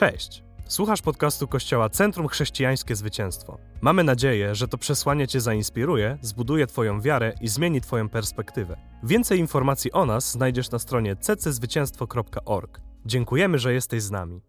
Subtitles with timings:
[0.00, 0.42] Cześć!
[0.68, 3.58] Słuchasz podcastu Kościoła Centrum Chrześcijańskie Zwycięstwo.
[3.80, 8.76] Mamy nadzieję, że to przesłanie Cię zainspiruje, zbuduje Twoją wiarę i zmieni Twoją perspektywę.
[9.02, 12.80] Więcej informacji o nas znajdziesz na stronie cczwycięstwo.org.
[13.06, 14.40] Dziękujemy, że jesteś z nami.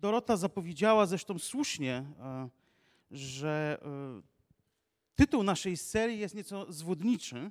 [0.00, 2.48] Dorota zapowiedziała zresztą słusznie, e,
[3.10, 4.22] że e,
[5.16, 7.50] tytuł naszej serii jest nieco zwodniczy,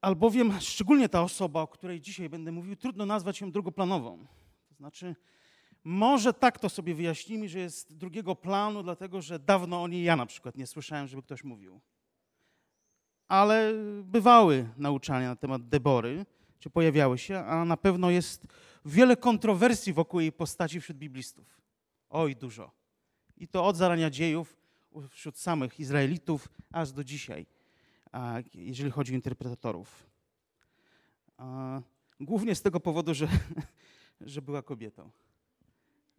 [0.00, 4.26] albowiem szczególnie ta osoba, o której dzisiaj będę mówił, trudno nazwać ją drugoplanową.
[4.74, 5.16] To znaczy,
[5.84, 10.16] może tak to sobie wyjaśnimy, że jest drugiego planu, dlatego że dawno o niej ja
[10.16, 11.80] na przykład nie słyszałem, żeby ktoś mówił.
[13.28, 13.72] Ale
[14.04, 16.26] bywały nauczania na temat Debory,
[16.58, 18.46] czy pojawiały się, a na pewno jest
[18.84, 21.60] wiele kontrowersji wokół jej postaci wśród biblistów.
[22.10, 22.70] Oj, dużo.
[23.36, 24.56] I to od zarania dziejów
[25.08, 27.46] wśród samych Izraelitów, aż do dzisiaj,
[28.54, 30.06] jeżeli chodzi o interpretatorów.
[32.20, 33.28] Głównie z tego powodu, że,
[34.20, 35.10] że była kobietą.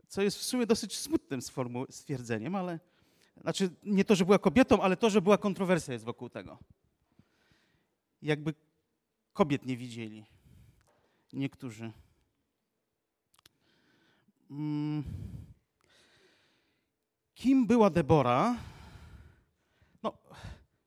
[0.08, 1.40] Co jest w sumie dosyć smutnym
[1.90, 2.80] stwierdzeniem, ale
[3.42, 6.58] znaczy nie to, że była kobietą, ale to, że była kontrowersja jest wokół tego.
[8.22, 8.54] Jakby
[9.34, 10.26] kobiet nie widzieli.
[11.34, 11.92] Niektórzy.
[14.50, 15.04] Hmm.
[17.36, 18.58] Kim była Debora?
[20.04, 20.18] No,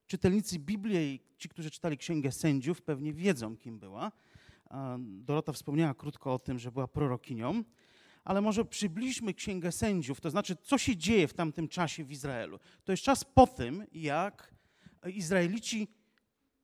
[0.07, 4.13] czytelnicy Biblii ci, którzy czytali Księgę Sędziów, pewnie wiedzą, kim była.
[4.99, 7.65] Dorota wspomniała krótko o tym, że była prorokinią,
[8.25, 12.59] ale może przybliżmy Księgę Sędziów, to znaczy, co się dzieje w tamtym czasie w Izraelu.
[12.85, 14.55] To jest czas po tym, jak
[15.07, 15.89] Izraelici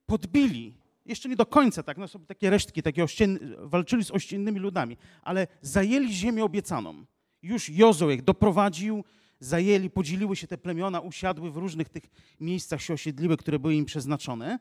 [0.05, 4.59] podbili, jeszcze nie do końca, tak, no sobie takie resztki, takie ościen, walczyli z ościennymi
[4.59, 7.05] ludami, ale zajęli ziemię obiecaną.
[7.41, 9.03] Już Jozue doprowadził,
[9.39, 12.03] zajęli, podzieliły się te plemiona, usiadły w różnych tych
[12.39, 14.59] miejscach się osiedliły, które były im przeznaczone.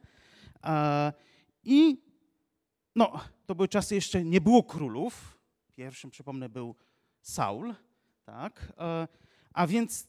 [1.64, 2.03] I
[2.94, 5.38] no, to były czasy jeszcze, nie było królów.
[5.76, 6.74] Pierwszym, przypomnę, był
[7.22, 7.74] Saul,
[8.24, 8.72] tak?
[9.52, 10.08] A więc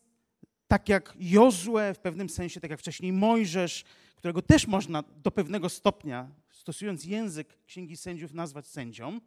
[0.68, 3.84] tak jak Jozue w pewnym sensie, tak jak wcześniej Mojżesz,
[4.16, 9.20] którego też można do pewnego stopnia, stosując język Księgi Sędziów, nazwać sędzią,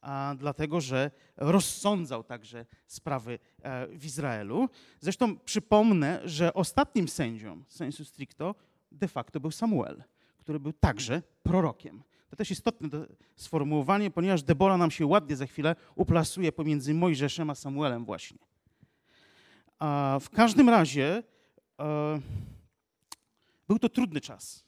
[0.00, 4.68] a dlatego że rozsądzał także sprawy e, w Izraelu.
[5.00, 8.54] Zresztą przypomnę, że ostatnim sędzią sensu stricto
[8.92, 10.02] de facto był Samuel,
[10.38, 12.02] który był także prorokiem.
[12.30, 12.88] To też istotne
[13.36, 18.38] sformułowanie, ponieważ Debora nam się ładnie za chwilę uplasuje pomiędzy Mojżeszem a Samuelem właśnie.
[19.78, 21.22] A w każdym razie
[21.80, 22.20] e,
[23.68, 24.64] był to trudny czas.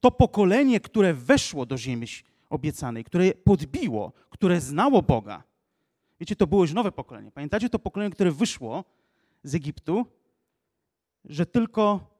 [0.00, 2.06] To pokolenie, które weszło do ziemi
[2.50, 5.42] obiecanej, które podbiło, które znało Boga.
[6.20, 7.30] Wiecie, to było już nowe pokolenie.
[7.30, 8.84] Pamiętacie to pokolenie, które wyszło
[9.42, 10.06] z Egiptu,
[11.24, 12.13] że tylko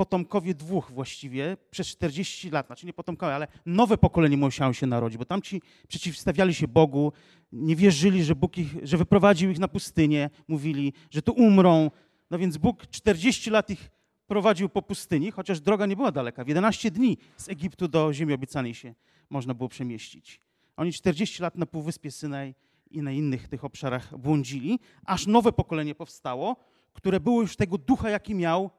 [0.00, 5.18] potomkowie dwóch właściwie przez 40 lat, znaczy nie potomkowie, ale nowe pokolenie musiało się narodzić,
[5.18, 7.12] bo tamci przeciwstawiali się Bogu,
[7.52, 11.90] nie wierzyli, że Bóg ich, że wyprowadził ich na pustynię, mówili, że tu umrą.
[12.30, 13.90] No więc Bóg 40 lat ich
[14.26, 16.44] prowadził po pustyni, chociaż droga nie była daleka.
[16.44, 18.94] W 11 dni z Egiptu do ziemi obiecanej się
[19.30, 20.40] można było przemieścić.
[20.76, 22.54] Oni 40 lat na Półwyspie Synaj
[22.90, 26.56] i na innych tych obszarach błądzili, aż nowe pokolenie powstało,
[26.92, 28.70] które było już tego ducha, jaki miał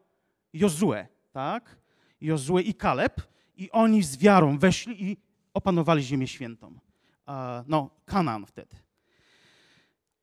[0.53, 1.77] Jozue, tak?
[2.21, 3.21] Jozue i Kaleb
[3.57, 5.17] i oni z wiarą weszli i
[5.53, 6.79] opanowali ziemię świętą.
[7.67, 8.75] No, Kanaan wtedy.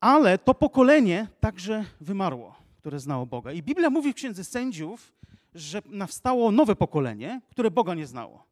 [0.00, 3.52] Ale to pokolenie także wymarło, które znało Boga.
[3.52, 5.12] I Biblia mówi w Księdze Sędziów,
[5.54, 8.46] że nawstało nowe pokolenie, które Boga nie znało.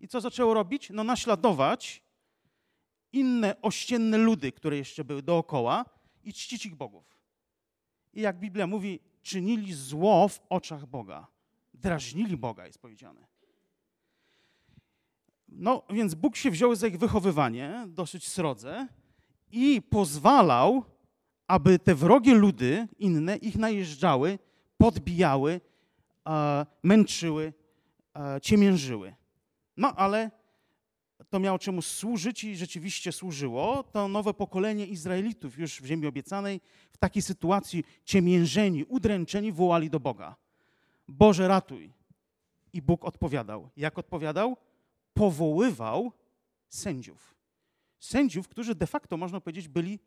[0.00, 0.90] I co zaczęło robić?
[0.90, 2.02] No naśladować
[3.12, 5.84] inne ościenne ludy, które jeszcze były dookoła
[6.24, 7.18] i czcić ich bogów.
[8.14, 11.26] I jak Biblia mówi, czynili zło w oczach Boga.
[11.74, 13.26] Drażnili Boga, jest powiedziane.
[15.48, 18.86] No więc Bóg się wziął za ich wychowywanie, dosyć srodze,
[19.52, 20.84] i pozwalał,
[21.46, 24.38] aby te wrogie ludy inne ich najeżdżały,
[24.78, 25.60] podbijały,
[26.28, 27.52] e, męczyły,
[28.16, 29.14] e, ciemiężyły.
[29.76, 30.30] No ale
[31.32, 33.82] to miało czemu służyć i rzeczywiście służyło.
[33.82, 40.00] To nowe pokolenie Izraelitów już w ziemi obiecanej w takiej sytuacji ciemiężeni, udręczeni wołali do
[40.00, 40.36] Boga.
[41.08, 41.92] Boże ratuj.
[42.72, 43.68] I Bóg odpowiadał.
[43.76, 44.56] Jak odpowiadał?
[45.14, 46.12] Powoływał
[46.68, 47.34] sędziów.
[48.00, 49.98] Sędziów, którzy de facto, można powiedzieć, byli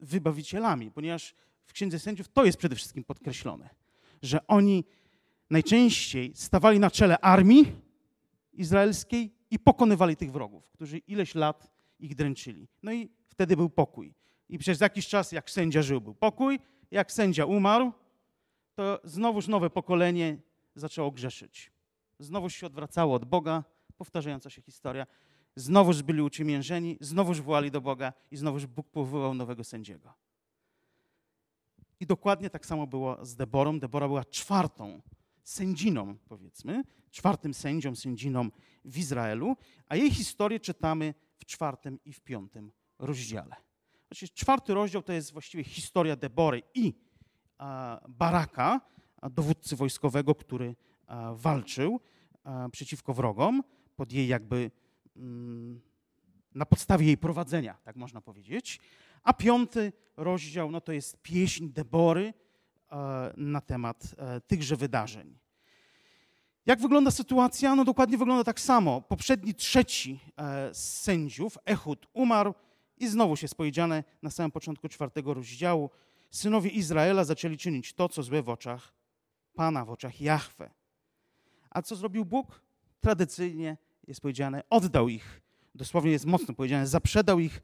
[0.00, 1.34] wybawicielami, ponieważ
[1.64, 3.70] w Księdze Sędziów to jest przede wszystkim podkreślone,
[4.22, 4.84] że oni
[5.50, 7.72] najczęściej stawali na czele armii
[8.52, 11.70] izraelskiej i pokonywali tych wrogów, którzy ileś lat
[12.00, 12.68] ich dręczyli.
[12.82, 14.14] No i wtedy był pokój.
[14.48, 16.60] I przez jakiś czas, jak sędzia żył, był pokój.
[16.90, 17.92] Jak sędzia umarł,
[18.74, 20.38] to znowuż nowe pokolenie
[20.74, 21.72] zaczęło grzeszyć.
[22.18, 23.64] Znowu się odwracało od Boga,
[23.96, 25.06] powtarzająca się historia.
[25.56, 30.14] znowuż byli uciemiężeni, znowuż wołali do Boga i znowuż Bóg powołał nowego sędziego.
[32.00, 33.78] I dokładnie tak samo było z Deborą.
[33.78, 35.00] Debora była czwartą
[35.44, 38.48] sędziną, powiedzmy, czwartym sędzią, sędziną
[38.84, 39.56] w Izraelu,
[39.86, 43.56] a jej historię czytamy w czwartym i w piątym rozdziale.
[44.06, 46.94] Znaczy, czwarty rozdział to jest właściwie historia Debory i
[48.08, 48.80] Baraka,
[49.30, 50.76] dowódcy wojskowego, który
[51.34, 52.00] walczył
[52.72, 53.62] przeciwko wrogom,
[53.96, 54.70] pod jej jakby
[55.16, 55.80] mm,
[56.54, 58.80] na podstawie jej prowadzenia, tak można powiedzieć.
[59.22, 62.34] A piąty rozdział no to jest pieśń Debory
[63.36, 65.38] na temat e, tychże wydarzeń.
[66.66, 67.74] Jak wygląda sytuacja?
[67.74, 69.00] No dokładnie wygląda tak samo.
[69.00, 72.54] Poprzedni trzeci e, z sędziów, Ehud, umarł
[72.98, 75.90] i znowu się powiedziane na samym początku czwartego rozdziału.
[76.30, 78.92] Synowie Izraela zaczęli czynić to, co złe w oczach
[79.54, 80.70] Pana, w oczach Jahwe.
[81.70, 82.60] A co zrobił Bóg?
[83.00, 83.76] Tradycyjnie
[84.06, 85.40] jest powiedziane, oddał ich,
[85.74, 87.62] dosłownie jest mocno powiedziane, zaprzedał ich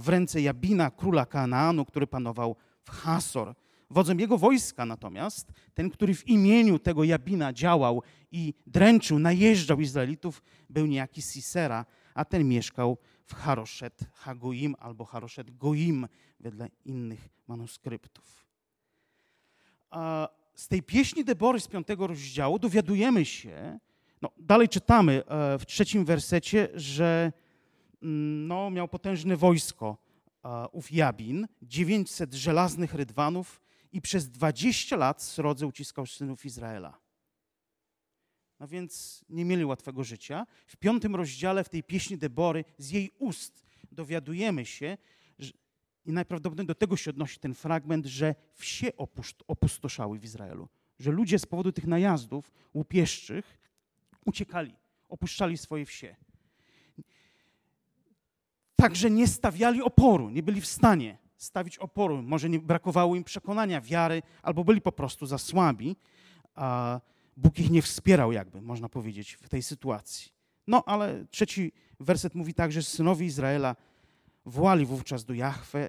[0.00, 3.54] w ręce Jabina, króla Kanaanu, który panował w Hasor.
[3.90, 8.02] Wodzem jego wojska natomiast, ten, który w imieniu tego Jabina działał
[8.32, 15.56] i dręczył, najeżdżał Izraelitów, był niejaki Sisera, a ten mieszkał w Haroszet Hagoim albo Haroszet
[15.56, 16.08] Goim,
[16.40, 18.46] wedle innych manuskryptów.
[20.54, 23.78] Z tej pieśni Debory z piątego rozdziału dowiadujemy się,
[24.22, 27.32] no, dalej czytamy e, w trzecim wersecie, że
[28.02, 29.96] mm, no, miał potężne wojsko
[30.72, 33.60] ów Jabin, 900 żelaznych rydwanów
[33.96, 36.98] i przez 20 lat srodze uciskał synów Izraela.
[38.60, 40.46] No więc nie mieli łatwego życia.
[40.66, 44.98] W piątym rozdziale, w tej pieśni Debory, z jej ust dowiadujemy się,
[45.38, 45.52] że,
[46.04, 48.92] i najprawdopodobniej do tego się odnosi ten fragment, że wsie
[49.46, 50.68] opustoszały w Izraelu.
[50.98, 53.58] Że ludzie z powodu tych najazdów łupieszczych
[54.24, 54.74] uciekali,
[55.08, 56.16] opuszczali swoje wsie.
[58.76, 62.22] Także nie stawiali oporu, nie byli w stanie stawić oporu.
[62.22, 65.96] Może nie brakowało im przekonania, wiary, albo byli po prostu za słabi.
[66.54, 67.00] A
[67.36, 70.32] Bóg ich nie wspierał, jakby można powiedzieć, w tej sytuacji.
[70.66, 73.76] No, ale trzeci werset mówi tak, że synowie Izraela
[74.44, 75.88] wołali wówczas do Jahwe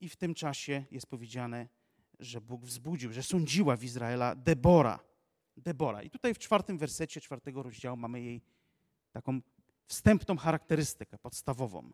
[0.00, 1.68] i w tym czasie jest powiedziane,
[2.20, 4.98] że Bóg wzbudził, że sądziła w Izraela Debora.
[5.56, 6.02] Debora.
[6.02, 8.42] I tutaj w czwartym wersecie czwartego rozdziału mamy jej
[9.12, 9.40] taką
[9.86, 11.90] wstępną charakterystykę podstawową.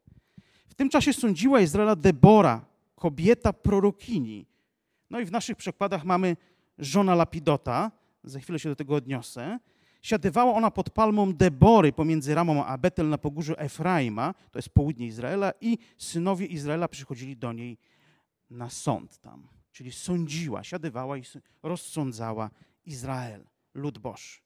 [0.70, 2.64] W tym czasie sądziła Izraela Debora,
[2.94, 4.46] kobieta prorokini.
[5.10, 6.36] No i w naszych przekładach mamy
[6.78, 7.90] żona Lapidota,
[8.24, 9.58] za chwilę się do tego odniosę.
[10.02, 15.06] Siadywała ona pod palmą Debory pomiędzy Ramą a Betel na pogórzu Efraima, to jest południe
[15.06, 17.78] Izraela, i synowie Izraela przychodzili do niej
[18.50, 19.48] na sąd tam.
[19.72, 21.22] Czyli sądziła, siadywała i
[21.62, 22.50] rozsądzała
[22.84, 23.44] Izrael,
[23.74, 24.40] lud Boży.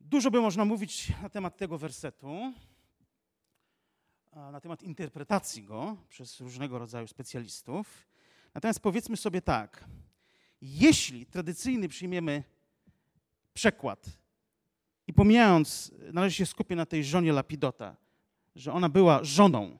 [0.00, 2.52] Dużo by można mówić na temat tego wersetu,
[4.38, 8.08] na temat interpretacji go przez różnego rodzaju specjalistów.
[8.54, 9.84] Natomiast powiedzmy sobie tak,
[10.60, 12.44] jeśli tradycyjny przyjmiemy
[13.54, 14.06] przekład
[15.06, 17.96] i pomijając, należy się skupić na tej żonie Lapidota,
[18.56, 19.78] że ona była żoną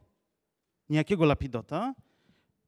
[0.88, 1.94] niejakiego Lapidota,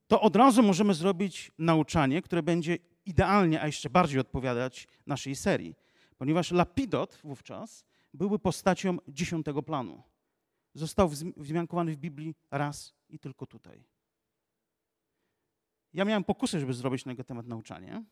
[0.08, 5.74] to od razu możemy zrobić nauczanie, które będzie idealnie, a jeszcze bardziej odpowiadać naszej serii.
[6.18, 7.84] Ponieważ Lapidot wówczas
[8.14, 10.09] byłby postacią dziesiątego planu.
[10.74, 13.84] Został wzmiankowany w Biblii raz i tylko tutaj.
[15.94, 18.04] Ja miałem pokusę, żeby zrobić na jego temat nauczanie.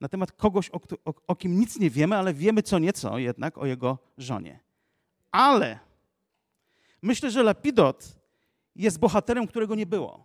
[0.00, 3.58] Na temat kogoś, o, o, o kim nic nie wiemy, ale wiemy co nieco jednak
[3.58, 4.60] o jego żonie.
[5.30, 5.78] Ale
[7.02, 8.18] myślę, że Lapidot
[8.76, 10.24] jest bohaterem, którego nie było.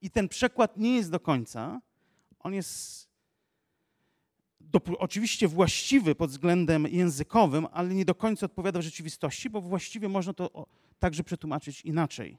[0.00, 1.80] I ten przekład nie jest do końca.
[2.38, 3.05] On jest
[4.80, 10.08] do, oczywiście właściwy pod względem językowym, ale nie do końca odpowiada w rzeczywistości, bo właściwie
[10.08, 10.66] można to
[10.98, 12.38] także przetłumaczyć inaczej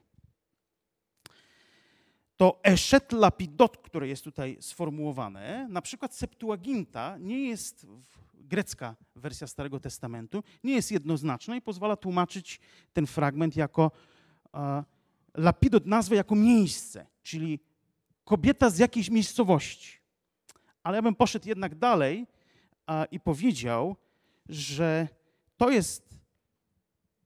[2.38, 7.86] to eshet lapidot, które jest tutaj sformułowane, na przykład Septuaginta nie jest,
[8.34, 12.60] grecka wersja Starego Testamentu, nie jest jednoznaczna i pozwala tłumaczyć
[12.92, 13.90] ten fragment jako
[14.52, 14.60] uh,
[15.34, 17.60] lapidot, nazwę jako miejsce, czyli
[18.24, 19.97] kobieta z jakiejś miejscowości.
[20.88, 22.26] Ale ja bym poszedł jednak dalej
[22.88, 23.96] uh, i powiedział,
[24.48, 25.08] że
[25.56, 26.18] to jest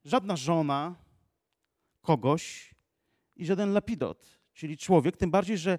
[0.04, 0.94] żadna żona
[2.00, 2.74] kogoś
[3.36, 5.78] i żaden lapidot czyli człowiek, tym bardziej, że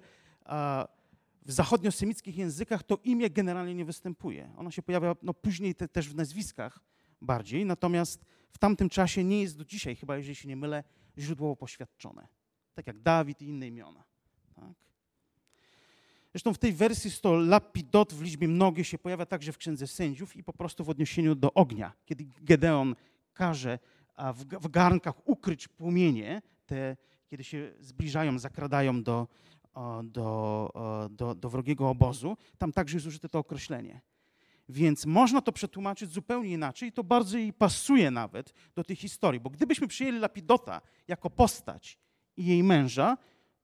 [1.42, 4.52] w zachodniosemickich językach to imię generalnie nie występuje.
[4.56, 6.80] Ono się pojawia no, później te, też w nazwiskach
[7.20, 10.84] bardziej, natomiast w tamtym czasie nie jest do dzisiaj, chyba jeżeli się nie mylę,
[11.18, 12.28] źródłowo poświadczone.
[12.74, 14.04] Tak jak Dawid i inne imiona.
[14.54, 14.74] Tak?
[16.34, 19.86] Zresztą w tej wersji jest to lapidot w liczbie mnogiej się pojawia także w Księdze
[19.86, 21.92] Sędziów i po prostu w odniesieniu do ognia.
[22.04, 22.94] Kiedy Gedeon
[23.34, 23.78] każe
[24.60, 29.28] w, garnkach ukryć płomienie, te, kiedy się zbliżają, zakradają do,
[30.04, 30.70] do,
[31.10, 34.00] do, do wrogiego obozu, tam także jest użyte to określenie.
[34.68, 39.40] Więc można to przetłumaczyć zupełnie inaczej i to bardzo jej pasuje nawet do tej historii,
[39.40, 41.98] bo gdybyśmy przyjęli Lapidota jako postać
[42.36, 43.16] i jej męża,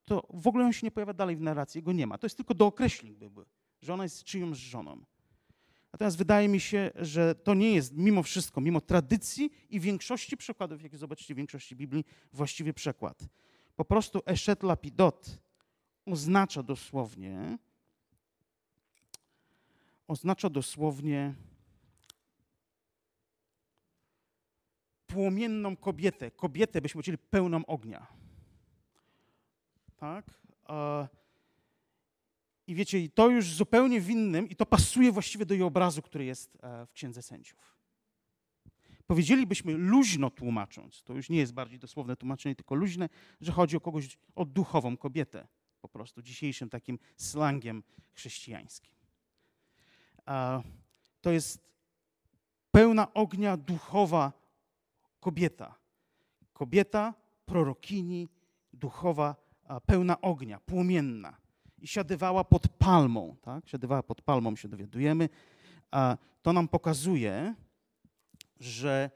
[0.04, 2.18] to w ogóle on się nie pojawia dalej w narracji, go nie ma.
[2.18, 3.44] To jest tylko dookreślnik byłby,
[3.82, 5.04] że ona jest czyjąś żoną.
[5.92, 10.82] Natomiast wydaje mi się, że to nie jest mimo wszystko, mimo tradycji i większości przekładów,
[10.82, 13.28] jakie zobaczycie w większości Biblii, właściwy przekład.
[13.76, 15.38] Po prostu Eshet Lapidot
[16.06, 17.58] oznacza dosłownie,
[20.08, 21.34] oznacza dosłownie
[25.06, 26.30] płomienną kobietę.
[26.30, 28.06] Kobietę, byśmy powiedzieli, pełną ognia.
[30.00, 30.40] Tak?
[32.66, 36.24] I wiecie, to już zupełnie w innym, i to pasuje właściwie do jej obrazu, który
[36.24, 37.76] jest e, w Księdze Sędziów.
[39.06, 43.08] Powiedzielibyśmy luźno tłumacząc, to już nie jest bardziej dosłowne tłumaczenie, tylko luźne,
[43.40, 45.48] że chodzi o kogoś, o duchową kobietę,
[45.80, 48.92] po prostu dzisiejszym takim slangiem chrześcijańskim.
[51.20, 51.62] To jest
[52.70, 54.32] pełna ognia duchowa
[55.20, 55.74] kobieta.
[56.52, 57.14] Kobieta,
[57.46, 58.28] prorokini,
[58.72, 59.36] duchowa,
[59.86, 61.36] pełna ognia, płomienna.
[61.78, 63.68] I siadywała pod palmą, tak?
[63.68, 65.28] Siadywała pod palmą, się dowiadujemy.
[66.42, 67.54] To nam pokazuje,
[68.60, 69.10] że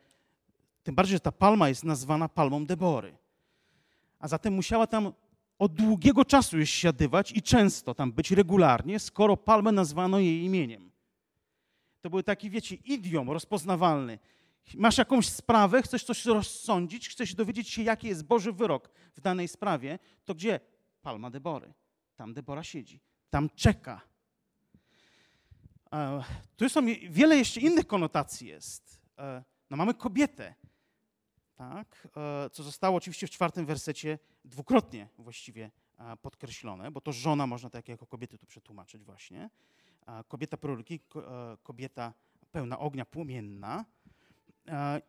[0.82, 3.16] tym bardziej, że ta palma jest nazwana palmą Debory.
[4.18, 5.12] A zatem musiała tam
[5.58, 10.90] od długiego czasu już siadywać i często tam być regularnie, skoro palmę nazwano jej imieniem.
[12.00, 14.18] To był taki, wiecie, idiom rozpoznawalny.
[14.75, 19.49] Masz jakąś sprawę, chcesz coś rozsądzić, chcesz dowiedzieć się, jaki jest Boży wyrok w danej
[19.49, 20.61] sprawie, to gdzie?
[21.02, 21.73] Palma Debory.
[22.16, 23.00] Tam Debora siedzi.
[23.30, 24.00] Tam czeka.
[26.56, 29.00] Tu są wiele jeszcze innych konotacji jest.
[29.18, 30.54] E, no mamy kobietę,
[31.54, 32.09] tak?
[32.16, 37.71] E, co zostało oczywiście w czwartym wersecie dwukrotnie właściwie e, podkreślone, bo to żona można
[37.71, 39.50] tak jako kobiety tu przetłumaczyć właśnie.
[40.28, 41.00] Kobieta proroki,
[41.62, 42.12] kobieta
[42.52, 43.85] pełna ognia, płomienna.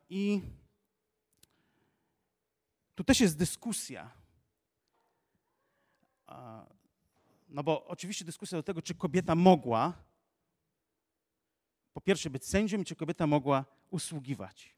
[0.09, 0.41] I
[2.95, 4.12] tu też jest dyskusja.
[7.50, 9.93] No bo oczywiście dyskusja do tego, czy kobieta mogła
[11.93, 14.75] po pierwsze być sędzią czy kobieta mogła usługiwać,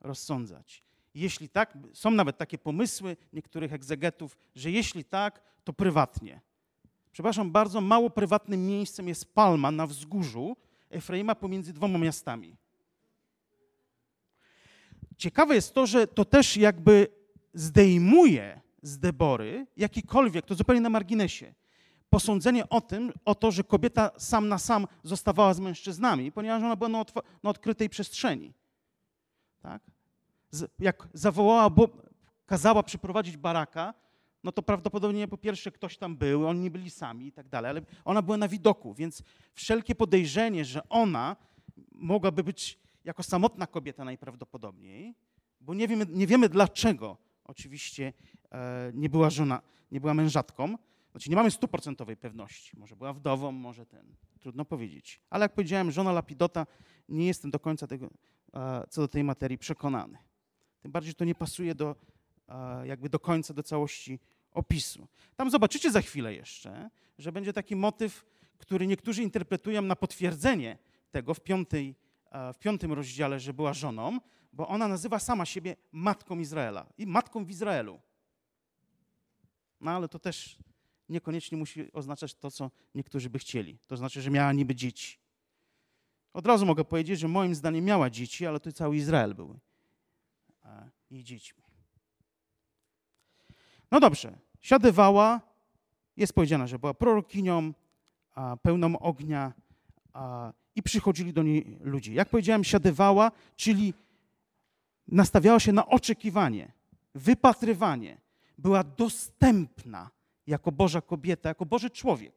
[0.00, 0.82] rozsądzać.
[1.14, 6.40] Jeśli tak, są nawet takie pomysły niektórych egzegetów, że jeśli tak, to prywatnie.
[7.12, 10.56] Przepraszam bardzo, mało prywatnym miejscem jest Palma na wzgórzu
[10.90, 12.56] Efraima pomiędzy dwoma miastami.
[15.16, 17.08] Ciekawe jest to, że to też jakby
[17.54, 21.54] zdejmuje z Debory jakikolwiek, to zupełnie na marginesie,
[22.10, 26.76] posądzenie o tym, o to, że kobieta sam na sam zostawała z mężczyznami, ponieważ ona
[26.76, 27.04] była na,
[27.42, 28.52] na odkrytej przestrzeni.
[29.62, 29.82] Tak?
[30.50, 31.88] Z, jak zawołała, bo
[32.46, 33.94] kazała przyprowadzić baraka,
[34.44, 37.70] no to prawdopodobnie po pierwsze ktoś tam był, oni nie byli sami i tak dalej,
[37.70, 39.22] ale ona była na widoku, więc
[39.54, 41.36] wszelkie podejrzenie, że ona
[41.92, 45.14] mogłaby być jako samotna kobieta najprawdopodobniej,
[45.60, 48.12] bo nie wiemy, nie wiemy dlaczego oczywiście
[48.52, 50.74] e, nie była żona, nie była mężatką,
[51.10, 52.78] znaczy nie mamy stuprocentowej pewności.
[52.78, 54.16] Może była wdową, może ten.
[54.40, 55.20] Trudno powiedzieć.
[55.30, 56.66] Ale jak powiedziałem, żona Lapidota,
[57.08, 58.10] nie jestem do końca tego,
[58.54, 60.18] e, co do tej materii przekonany.
[60.80, 61.96] Tym bardziej, to nie pasuje do,
[62.48, 64.20] e, jakby do końca, do całości
[64.50, 65.08] opisu.
[65.36, 68.24] Tam zobaczycie za chwilę jeszcze, że będzie taki motyw,
[68.58, 70.78] który niektórzy interpretują na potwierdzenie
[71.10, 71.94] tego w, piątej,
[72.54, 74.18] w piątym rozdziale, że była żoną,
[74.52, 78.00] bo ona nazywa sama siebie matką Izraela i matką w Izraelu.
[79.80, 80.58] No ale to też
[81.08, 83.78] niekoniecznie musi oznaczać to, co niektórzy by chcieli.
[83.86, 85.18] To znaczy, że miała niby dzieci.
[86.32, 89.58] Od razu mogę powiedzieć, że moim zdaniem miała dzieci, ale to cały Izrael był
[91.10, 91.62] jej dziećmi.
[93.90, 95.40] No dobrze, siadywała,
[96.16, 97.72] jest powiedziane, że była prorokinią,
[98.62, 99.52] pełną ognia
[100.76, 102.14] i przychodzili do niej ludzie.
[102.14, 103.94] Jak powiedziałem, siadywała, czyli
[105.08, 106.72] nastawiała się na oczekiwanie,
[107.14, 108.20] wypatrywanie.
[108.58, 110.10] Była dostępna
[110.46, 112.34] jako Boża kobieta, jako Boży człowiek.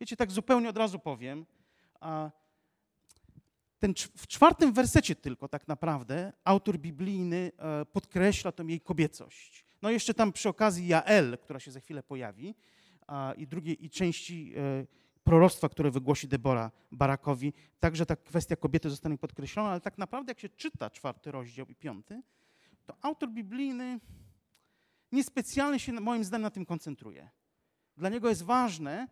[0.00, 1.46] Wiecie, tak zupełnie od razu powiem,
[3.78, 9.64] ten, w czwartym wersecie tylko tak naprawdę autor biblijny e, podkreśla tą jej kobiecość.
[9.82, 12.54] No jeszcze tam przy okazji Jael, która się za chwilę pojawi,
[13.36, 14.86] i drugiej i części e,
[15.24, 20.40] proroctwa, które wygłosi Debora Barakowi, także ta kwestia kobiety zostanie podkreślona, ale tak naprawdę jak
[20.40, 22.22] się czyta czwarty rozdział i piąty,
[22.86, 24.00] to autor biblijny
[25.12, 27.30] niespecjalnie się moim zdaniem na tym koncentruje.
[27.96, 29.08] Dla niego jest ważne,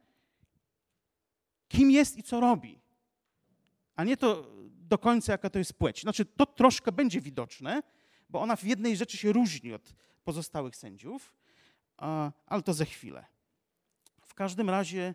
[1.69, 2.81] kim jest i co robi,
[3.97, 6.03] a nie to do końca, jaka to jest płeć.
[6.03, 7.83] Znaczy, to troszkę będzie widoczne,
[8.29, 11.33] bo ona w jednej rzeczy się różni od pozostałych sędziów,
[12.47, 13.25] ale to za chwilę.
[14.23, 15.15] W każdym razie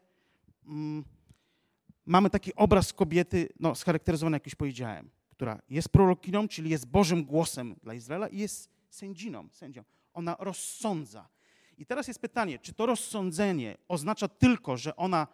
[0.68, 1.04] mm,
[2.06, 7.24] mamy taki obraz kobiety, no, scharakteryzowany, jak już powiedziałem, która jest prorokinią, czyli jest Bożym
[7.24, 9.84] głosem dla Izraela i jest sędziną, sędzią.
[10.14, 11.30] Ona rozsądza.
[11.78, 15.28] I teraz jest pytanie, czy to rozsądzenie oznacza tylko, że ona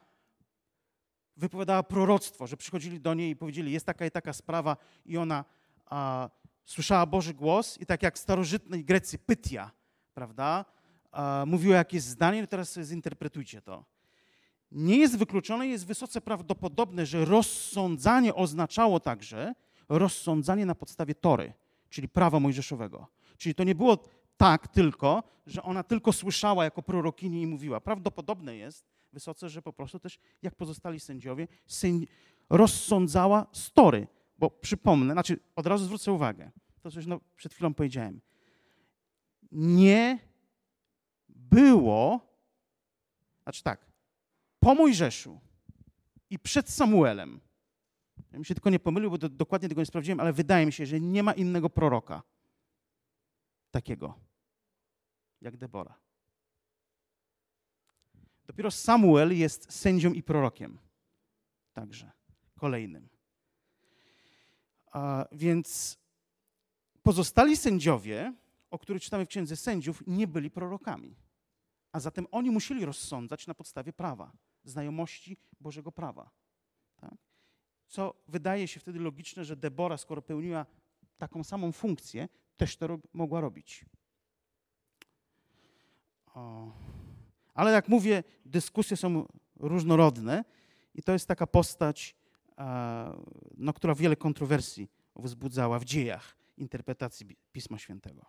[1.37, 5.45] wypowiadała proroctwo, że przychodzili do niej i powiedzieli, jest taka i taka sprawa i ona
[5.85, 6.29] a,
[6.65, 9.71] słyszała Boży głos i tak jak starożytnej Grecy Pytia,
[10.13, 10.65] prawda,
[11.11, 13.92] a, mówiła jakieś zdanie, no teraz zinterpretujcie to.
[14.73, 19.53] Nie jest wykluczone, jest wysoce prawdopodobne, że rozsądzanie oznaczało także
[19.89, 21.53] rozsądzanie na podstawie Tory,
[21.89, 23.07] czyli prawa mojżeszowego.
[23.37, 23.97] Czyli to nie było
[24.37, 27.81] tak tylko, że ona tylko słyszała jako prorokini i mówiła.
[27.81, 32.07] Prawdopodobne jest wysoce, że po prostu też, jak pozostali sędziowie, sędzi
[32.49, 34.07] rozsądzała story.
[34.37, 36.51] Bo przypomnę, znaczy od razu zwrócę uwagę,
[36.81, 38.21] to coś no, przed chwilą powiedziałem.
[39.51, 40.19] Nie
[41.29, 42.19] było,
[43.43, 43.92] znaczy tak,
[44.63, 45.39] po Mojżeszu
[46.29, 47.39] i przed Samuelem,
[48.31, 50.73] ja mi się tylko nie pomylił, bo to, dokładnie tego nie sprawdziłem, ale wydaje mi
[50.73, 52.23] się, że nie ma innego proroka
[53.71, 54.19] takiego
[55.41, 55.95] jak Debora.
[58.45, 60.79] Dopiero Samuel jest sędzią i prorokiem.
[61.73, 62.11] Także
[62.59, 63.09] kolejnym.
[64.91, 65.97] A więc
[67.03, 68.33] pozostali sędziowie,
[68.71, 71.15] o których czytamy w Księdze Sędziów, nie byli prorokami.
[71.91, 74.31] A zatem oni musieli rozsądzać na podstawie prawa,
[74.63, 76.29] znajomości Bożego prawa.
[76.95, 77.13] Tak?
[77.87, 80.65] Co wydaje się wtedy logiczne, że Debora, skoro pełniła
[81.17, 83.85] taką samą funkcję, też to mogła robić.
[86.33, 86.71] O.
[87.53, 90.43] Ale jak mówię, dyskusje są różnorodne
[90.95, 92.15] i to jest taka postać,
[93.57, 98.25] no, która wiele kontrowersji wzbudzała w dziejach interpretacji Pisma Świętego.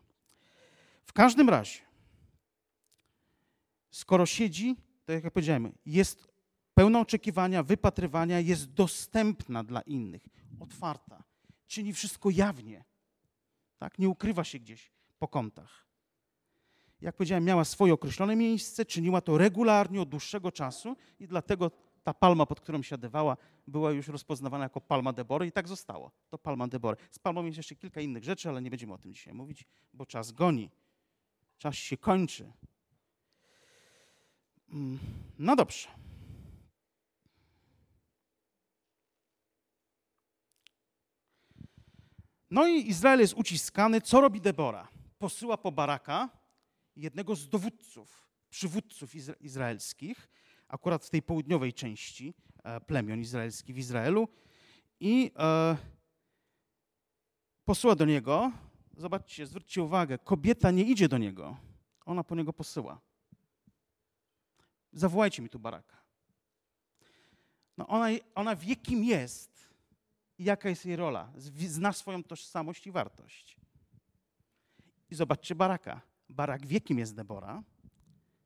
[1.05, 1.81] W każdym razie,
[3.91, 6.34] skoro siedzi, to jak powiedziałem, jest
[6.75, 10.29] pełna oczekiwania, wypatrywania, jest dostępna dla innych,
[10.61, 11.25] otwarta,
[11.67, 12.85] czyni wszystko jawnie,
[13.79, 13.99] tak?
[13.99, 15.85] nie ukrywa się gdzieś po kątach
[17.05, 21.71] jak powiedziałem, miała swoje określone miejsce, czyniła to regularnie od dłuższego czasu i dlatego
[22.03, 26.11] ta palma, pod którą siadywała, była już rozpoznawana jako palma Debory i tak zostało.
[26.29, 26.97] To palma Debory.
[27.11, 30.07] Z palmą jest jeszcze kilka innych rzeczy, ale nie będziemy o tym dzisiaj mówić, bo
[30.07, 30.71] czas goni.
[31.59, 32.53] Czas się kończy.
[34.73, 34.99] Mm,
[35.39, 35.89] no dobrze.
[42.55, 44.01] No i Izrael jest uciskany.
[44.01, 44.89] Co robi Debora?
[45.19, 46.29] Posyła po Baraka,
[46.97, 50.29] jednego z dowódców, przywódców izraelskich,
[50.69, 54.29] akurat w tej południowej części e, plemion izraelskich w Izraelu
[55.01, 55.77] i e,
[57.65, 58.53] posyła do niego.
[58.97, 61.57] Zobaczcie, zwróćcie uwagę, kobieta nie idzie do niego,
[62.05, 63.01] ona po niego posyła.
[64.93, 65.97] Zawołajcie mi tu baraka.
[67.77, 69.54] No ona, ona wie, kim jest
[70.39, 71.33] i jaka jest jej rola.
[71.67, 73.57] Zna swoją tożsamość i wartość.
[75.11, 76.01] I zobaczcie baraka.
[76.29, 77.63] Barak wie, kim jest Debora,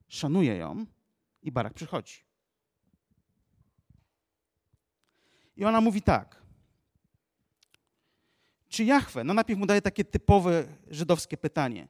[0.09, 0.87] szanuje ją
[1.43, 2.17] i Barak przychodzi.
[5.57, 6.43] I ona mówi tak.
[8.69, 11.89] Czy Jahwe, no najpierw mu daje takie typowe żydowskie pytanie.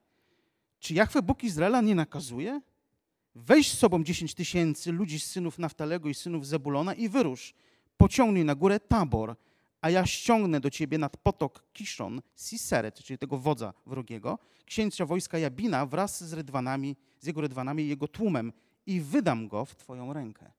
[0.80, 2.60] Czy Jahwe, Bóg Izraela, nie nakazuje?
[3.34, 7.54] Weź z sobą dziesięć tysięcy ludzi z synów Naftalego i synów Zebulona i wyrusz.
[7.96, 9.36] Pociągnij na górę Tabor,
[9.80, 15.38] a ja ściągnę do ciebie nad potok Kiszon, Siseret, czyli tego wodza wrogiego, księcia wojska
[15.38, 18.52] Jabina wraz z rydwanami, z jego rydwanami i jego tłumem
[18.86, 20.52] i wydam go w twoją rękę.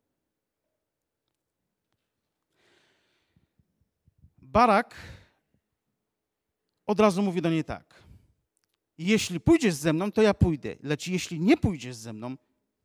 [4.38, 4.96] Barak
[6.86, 8.04] od razu mówi do niej tak.
[8.98, 12.36] Jeśli pójdziesz ze mną, to ja pójdę, lecz jeśli nie pójdziesz ze mną,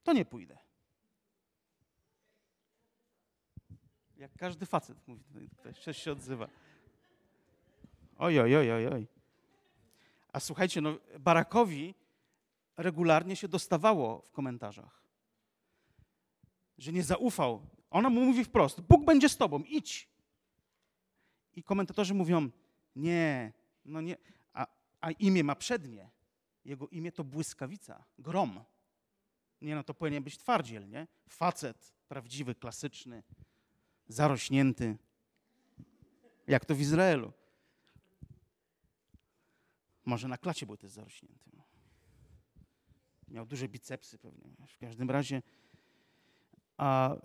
[0.03, 0.64] to nie pójdę.
[4.25, 5.25] Jak każdy facet mówi,
[5.83, 6.49] ktoś się odzywa.
[8.19, 9.07] Oj, oj, oj, oj, oj.
[10.33, 11.95] A słuchajcie, no, Barakowi
[12.77, 15.03] regularnie się dostawało w komentarzach,
[16.79, 17.67] że nie zaufał.
[17.91, 20.09] Ona mu mówi wprost: Bóg będzie z tobą, idź.
[21.53, 22.51] I komentatorzy mówią:
[22.97, 23.53] Nie,
[23.85, 24.17] no nie.
[24.53, 24.67] A,
[25.01, 26.11] a imię ma przednie.
[26.65, 28.65] Jego imię to błyskawica, grom.
[29.61, 31.07] Nie, no to powinien być twardziel, nie?
[31.29, 33.23] Facet, prawdziwy, klasyczny
[34.09, 34.97] zarośnięty,
[36.47, 37.33] jak to w Izraelu.
[40.05, 41.51] Może na klacie był też zarośnięty.
[43.29, 44.51] Miał duże bicepsy pewnie.
[44.69, 45.43] W każdym razie
[46.77, 47.17] A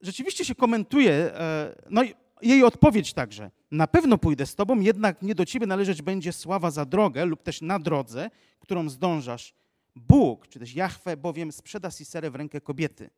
[0.00, 3.50] rzeczywiście się komentuje, e, no i jej odpowiedź także.
[3.70, 7.42] Na pewno pójdę z tobą, jednak nie do ciebie należeć będzie sława za drogę lub
[7.42, 8.30] też na drodze,
[8.60, 9.54] którą zdążasz.
[9.96, 13.10] Bóg, czy też Jahwe, bowiem sprzeda Siserę w rękę kobiety.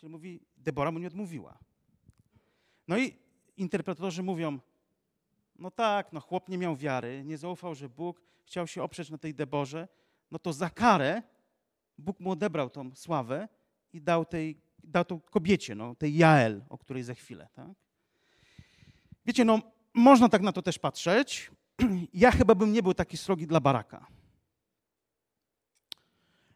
[0.00, 1.58] Czyli mówi, Debora mu nie odmówiła.
[2.88, 3.16] No i
[3.56, 4.58] interpretorzy mówią,
[5.58, 9.18] no tak, no chłop nie miał wiary, nie zaufał, że Bóg chciał się oprzeć na
[9.18, 9.88] tej Deborze,
[10.30, 11.22] no to za karę
[11.98, 13.48] Bóg mu odebrał tą sławę
[13.92, 17.48] i dał tej, dał tą kobiecie, no, tej Jael, o której za chwilę.
[17.54, 17.70] Tak?
[19.26, 19.60] Wiecie, no
[19.94, 21.50] można tak na to też patrzeć.
[22.14, 24.06] Ja chyba bym nie był taki srogi dla Baraka.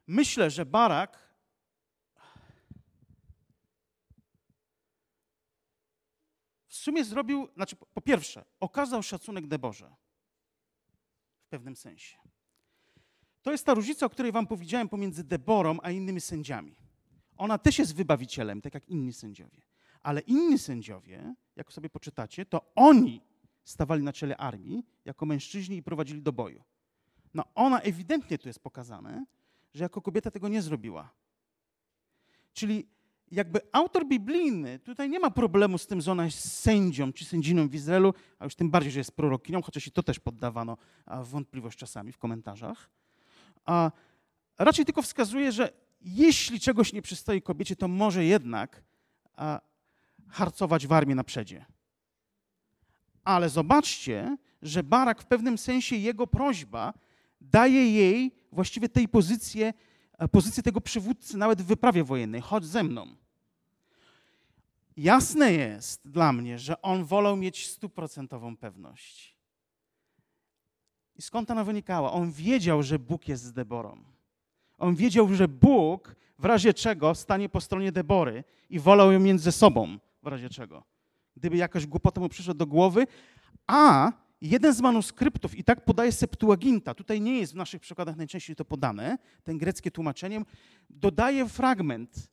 [0.07, 1.25] Myślę, że Barak
[6.74, 9.97] w sumie zrobił, znaczy po pierwsze, okazał szacunek Deborze
[11.47, 12.17] w pewnym sensie.
[13.43, 16.77] To jest ta różnica, o której wam powiedziałem pomiędzy Deborą a innymi sędziami.
[17.37, 19.63] Ona też jest wybawicielem, tak jak inni sędziowie.
[20.01, 23.21] Ale inni sędziowie, jak sobie poczytacie, to oni
[23.65, 26.65] stawali na czele armii jako mężczyźni i prowadzili do boju.
[27.35, 29.25] No ona ewidentnie tu jest pokazane,
[29.75, 31.11] że jako kobieta tego nie zrobiła.
[32.53, 32.89] Czyli
[33.31, 37.69] jakby autor biblijny tutaj nie ma problemu z tym, że ona jest sędzią czy sędziną
[37.69, 40.77] w Izraelu, a już tym bardziej, że jest prorokinią, chociaż i to też poddawano
[41.23, 42.91] wątpliwość czasami w komentarzach.
[43.65, 43.91] A
[44.59, 48.83] raczej tylko wskazuje, że jeśli czegoś nie przystoi kobiecie, to może jednak
[50.29, 51.65] harcować w armii na przedzie.
[53.25, 56.95] Ale zobaczcie, że Barak w pewnym sensie jego prośba
[57.41, 59.73] daje jej właściwie tej pozycję,
[60.33, 62.41] pozycję tego przywódcy nawet w wyprawie wojennej.
[62.41, 63.07] Chodź ze mną.
[64.97, 69.37] Jasne jest dla mnie, że on wolał mieć stuprocentową pewność.
[71.17, 72.13] I skąd ona wynikała?
[72.13, 74.05] On wiedział, że Bóg jest z Deborą.
[74.79, 79.53] On wiedział, że Bóg w razie czego stanie po stronie Debory i wolał ją między
[79.53, 80.85] sobą w razie czego.
[81.37, 83.07] Gdyby jakaś głupota mu przyszła do głowy,
[83.67, 88.57] a jeden z manuskryptów, i tak podaje Septuaginta, tutaj nie jest w naszych przykładach najczęściej
[88.57, 90.43] to podane, ten greckie tłumaczenie,
[90.91, 92.29] dodaje fragment,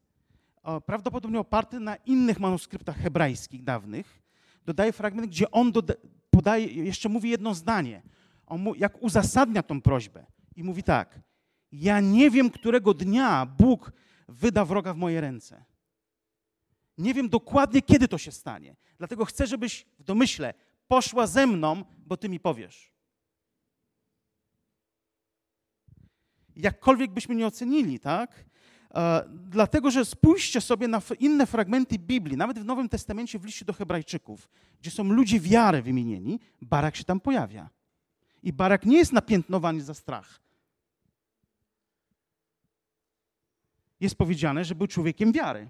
[0.85, 4.21] prawdopodobnie oparty na innych manuskryptach hebrajskich dawnych,
[4.65, 5.71] dodaje fragment, gdzie on
[6.29, 8.01] podaje, jeszcze mówi jedno zdanie.
[8.45, 11.19] On mu, jak uzasadnia tą prośbę i mówi tak,
[11.71, 13.91] ja nie wiem, którego dnia Bóg
[14.27, 15.65] wyda wroga w moje ręce.
[16.97, 18.75] Nie wiem dokładnie, kiedy to się stanie.
[18.97, 20.53] Dlatego chcę, żebyś w domyśle
[20.91, 22.91] poszła ze mną, bo ty mi powiesz.
[26.55, 28.45] Jakkolwiek byśmy nie ocenili, tak?
[28.95, 33.65] E, dlatego, że spójrzcie sobie na inne fragmenty Biblii, nawet w Nowym Testamencie w liście
[33.65, 34.49] do Hebrajczyków,
[34.81, 37.69] gdzie są ludzie wiary wymienieni, Barak się tam pojawia.
[38.43, 40.41] I Barak nie jest napiętnowany za strach.
[43.99, 45.69] Jest powiedziane, że był człowiekiem wiary.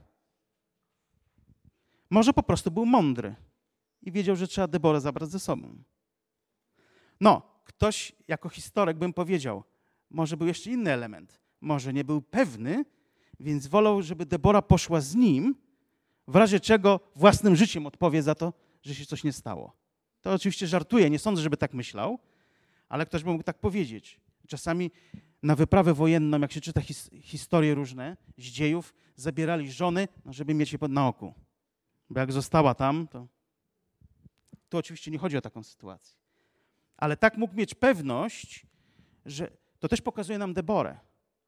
[2.10, 3.36] Może po prostu był mądry
[4.02, 5.84] i wiedział, że trzeba Deborę zabrać ze sobą.
[7.22, 9.64] No, ktoś jako historyk bym powiedział,
[10.10, 11.40] może był jeszcze inny element.
[11.62, 12.86] Może nie był pewny,
[13.40, 15.56] więc wolał, żeby Debora poszła z nim,
[16.28, 19.74] w razie czego własnym życiem odpowie za to, że się coś nie stało.
[20.22, 22.20] To oczywiście żartuję, nie sądzę, żeby tak myślał,
[22.90, 24.20] ale ktoś by mógł tak powiedzieć.
[24.48, 24.92] Czasami
[25.44, 30.54] na wyprawę wojenną, jak się czyta his, historie różne z dziejów, zabierali żony, no, żeby
[30.54, 31.34] mieć je na oku.
[32.10, 33.28] Bo jak została tam, to...
[34.72, 36.18] Tu oczywiście nie chodzi o taką sytuację.
[36.98, 38.66] Ale tak mógł mieć pewność,
[39.26, 41.00] że to też pokazuje nam Deborę.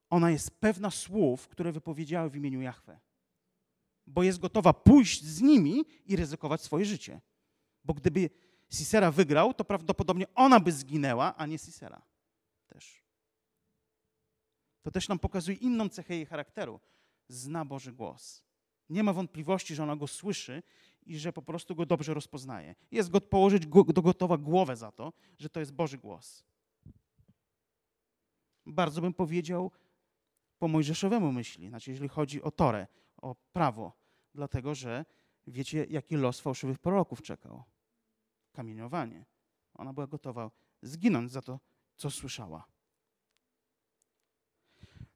[0.09, 2.99] Ona jest pewna słów, które wypowiedziała w imieniu Jahwe.
[4.07, 7.21] Bo jest gotowa pójść z nimi i ryzykować swoje życie.
[7.83, 8.29] Bo gdyby
[8.69, 12.01] Sisera wygrał, to prawdopodobnie ona by zginęła, a nie Sisera.
[12.67, 13.03] Też.
[14.81, 16.79] To też nam pokazuje inną cechę jej charakteru.
[17.27, 18.43] Zna Boży głos.
[18.89, 20.63] Nie ma wątpliwości, że ona go słyszy
[21.05, 22.75] i że po prostu go dobrze rozpoznaje.
[22.91, 26.43] Jest go położyć go, gotowa głowę za to, że to jest Boży głos.
[28.65, 29.71] Bardzo bym powiedział
[30.59, 32.87] po mojżeszowemu myśli, znaczy jeżeli chodzi o Torę,
[33.17, 33.93] o prawo,
[34.35, 35.05] dlatego że
[35.47, 37.63] wiecie, jaki los fałszywych proroków czekał
[38.51, 39.25] kamieniowanie.
[39.73, 41.59] Ona była gotowa zginąć za to,
[41.95, 42.67] co słyszała.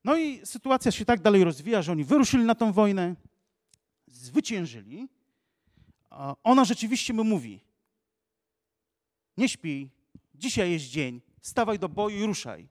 [0.03, 3.15] No i sytuacja się tak dalej rozwija, że oni wyruszyli na tą wojnę,
[4.07, 5.07] zwyciężyli.
[6.43, 7.59] Ona rzeczywiście mu mówi:
[9.37, 9.89] Nie śpij,
[10.35, 12.69] dzisiaj jest dzień, stawaj do boju i ruszaj.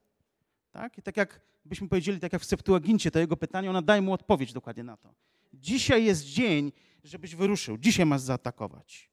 [0.71, 0.97] Tak?
[0.97, 4.13] I tak jak byśmy powiedzieli, tak jak w Septuagincie, to jego pytanie, ona daje mu
[4.13, 5.13] odpowiedź dokładnie na to.
[5.53, 6.71] Dzisiaj jest dzień,
[7.03, 7.77] żebyś wyruszył.
[7.77, 9.09] Dzisiaj masz zaatakować.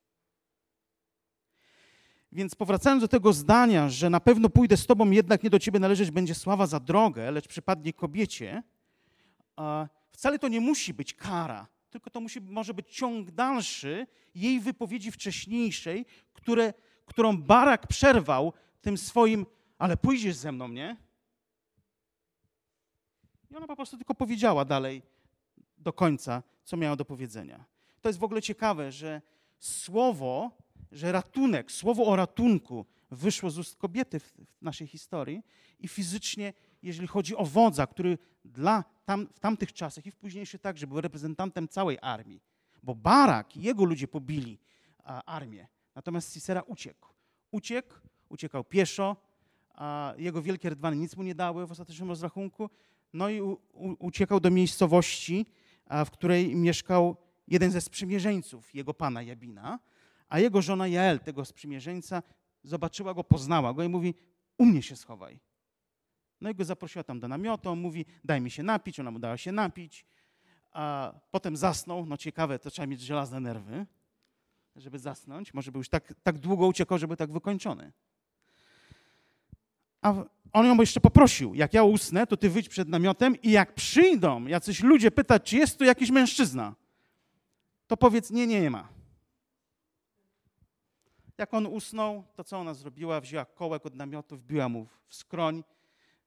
[2.32, 5.78] Więc powracając do tego zdania, że na pewno pójdę z tobą, jednak nie do ciebie
[5.80, 8.62] należeć będzie sława za drogę, lecz przypadnie kobiecie,
[10.12, 15.12] wcale to nie musi być kara, tylko to musi, może być ciąg dalszy jej wypowiedzi
[15.12, 16.74] wcześniejszej, które,
[17.06, 19.46] którą Barak przerwał tym swoim,
[19.78, 20.96] ale pójdziesz ze mną, nie?
[23.50, 25.02] I ona po prostu tylko powiedziała dalej
[25.78, 27.64] do końca, co miała do powiedzenia.
[28.00, 29.22] To jest w ogóle ciekawe, że
[29.58, 30.50] słowo,
[30.92, 35.42] że ratunek, słowo o ratunku wyszło z ust kobiety w, w naszej historii
[35.78, 36.52] i fizycznie,
[36.82, 41.00] jeżeli chodzi o wodza, który dla tam, w tamtych czasach i w późniejszych także był
[41.00, 42.42] reprezentantem całej armii,
[42.82, 44.58] bo Barak i jego ludzie pobili
[45.04, 47.08] a, armię, natomiast Sisera uciekł.
[47.50, 47.94] Uciekł,
[48.28, 49.16] uciekał pieszo,
[49.74, 52.70] a jego wielkie rydwany nic mu nie dały w ostatecznym rozrachunku,
[53.12, 55.46] no i u, u, uciekał do miejscowości,
[55.86, 57.16] a, w której mieszkał
[57.48, 59.78] jeden ze sprzymierzeńców jego pana Jabina,
[60.28, 62.22] a jego żona Jael, tego sprzymierzeńca,
[62.62, 64.14] zobaczyła go, poznała go i mówi,
[64.58, 65.40] u mnie się schowaj.
[66.44, 69.18] No i go zaprosiła tam do namiotu, on mówi, daj mi się napić, ona mu
[69.18, 70.04] dała się napić,
[70.72, 73.86] a potem zasnął, no ciekawe, to trzeba mieć żelazne nerwy,
[74.76, 77.92] żeby zasnąć, może był już tak, tak długo uciekał, żeby tak wykończony.
[80.02, 80.14] A
[80.52, 84.46] on ją jeszcze poprosił, jak ja usnę, to ty wyjdź przed namiotem i jak przyjdą
[84.46, 86.74] jacyś ludzie pytać, czy jest tu jakiś mężczyzna,
[87.86, 88.88] to powiedz, nie, nie, nie ma.
[91.38, 93.20] Jak on usnął, to co ona zrobiła?
[93.20, 95.64] Wzięła kołek od namiotu, wbiła mu w skroń,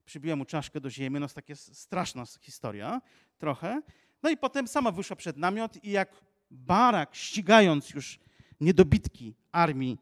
[0.08, 1.20] przybiła mu czaszkę do ziemi.
[1.20, 3.02] No jest taka straszna historia
[3.38, 3.82] trochę.
[4.24, 8.20] No i potem sama wyszła przed namiot i jak barak, ścigając już
[8.62, 9.98] niedobitki armii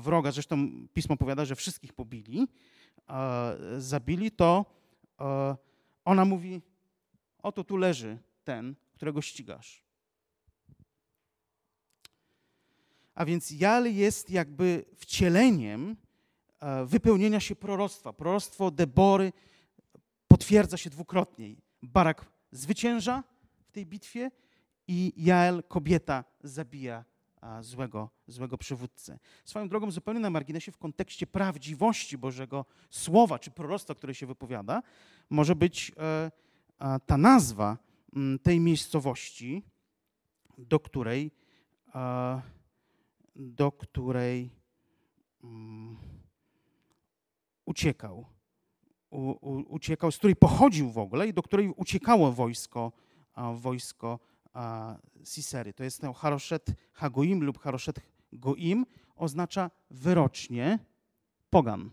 [0.00, 2.48] wroga, zresztą pismo powiada, że wszystkich pobili,
[3.78, 4.66] zabili, to
[6.04, 6.62] ona mówi,
[7.42, 9.82] oto tu leży ten, którego ścigasz.
[13.14, 15.96] A więc Jal jest jakby wcieleniem
[16.86, 18.12] wypełnienia się proroctwa.
[18.12, 19.32] Proroctwo Debory
[20.28, 21.54] potwierdza się dwukrotnie.
[21.82, 23.24] Barak zwycięża
[23.64, 24.30] w tej bitwie
[24.88, 27.04] i Jael, kobieta, zabija
[27.60, 29.18] złego, złego przywódcę.
[29.44, 34.82] Swoją drogą zupełnie na marginesie w kontekście prawdziwości Bożego Słowa czy proroctwa, które się wypowiada,
[35.30, 36.30] może być e,
[37.06, 37.78] ta nazwa
[38.42, 39.62] tej miejscowości,
[40.58, 41.30] do której
[43.36, 44.50] do której
[47.72, 48.26] uciekał.
[49.10, 52.92] U, u, uciekał, z której pochodził w ogóle i do której uciekało wojsko,
[53.34, 54.18] a, wojsko
[54.52, 55.72] a, Sisery.
[55.72, 58.00] To jest ten Haroszet Hagoim lub Haroszet
[58.32, 60.78] Goim, oznacza wyrocznie
[61.50, 61.90] pogan.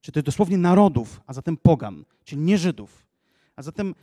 [0.00, 3.06] Czy to jest dosłownie narodów, a zatem pogan, czyli nie Żydów.
[3.56, 3.94] A zatem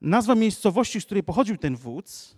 [0.00, 2.36] nazwa miejscowości, z której pochodził ten wódz,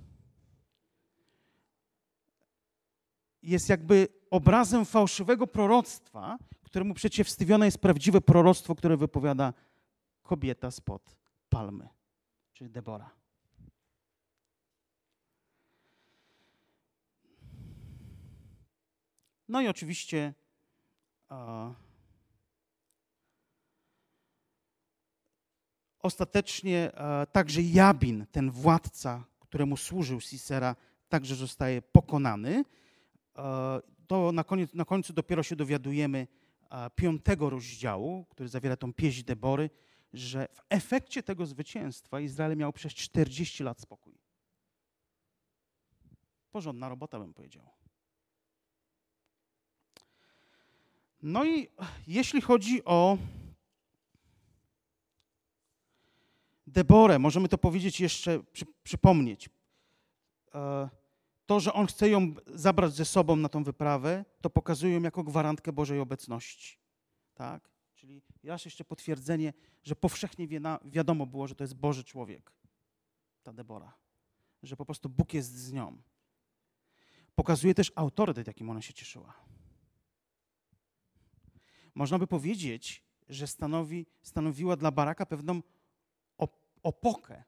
[3.43, 9.53] jest jakby obrazem fałszywego proroctwa, któremu przeciwstawione jest prawdziwe proroctwo, które wypowiada
[10.23, 11.17] kobieta spod
[11.49, 11.89] palmy,
[12.53, 13.11] czyli Debora.
[19.49, 20.35] No i oczywiście
[21.31, 21.37] uh,
[25.99, 30.77] ostatecznie uh, także Jabin, ten władca, któremu służył Sisera,
[31.09, 32.65] także zostaje pokonany.
[33.39, 36.27] E, to na, koniec, na końcu dopiero się dowiadujemy
[36.95, 39.71] piątego rozdziału, który zawiera tą pieśń Debory,
[40.13, 44.19] że w efekcie tego zwycięstwa Izrael miał przez 40 lat spokój.
[46.51, 47.71] Porządna robota, bym powiedział.
[51.23, 51.69] No i
[52.07, 53.19] jeśli chodzi o
[56.67, 59.49] Deborę, możemy to powiedzieć jeszcze, przy, przypomnieć.
[60.55, 60.89] E,
[61.49, 65.25] to, że on chce ją zabrać ze sobą na tą wyprawę, to pokazuje ją jako
[65.25, 66.79] gwarantkę Bożej obecności.
[67.35, 67.71] Tak?
[67.95, 70.49] Czyli raz jeszcze potwierdzenie, że powszechnie
[70.85, 72.53] wiadomo było, że to jest Boży człowiek,
[73.43, 73.95] ta Debora.
[74.63, 76.03] Że po prostu Bóg jest z nią.
[77.35, 79.35] Pokazuje też autorytet, jakim ona się cieszyła.
[81.95, 85.63] Można by powiedzieć, że stanowi, stanowiła dla Baraka pewną
[86.83, 87.45] opokę,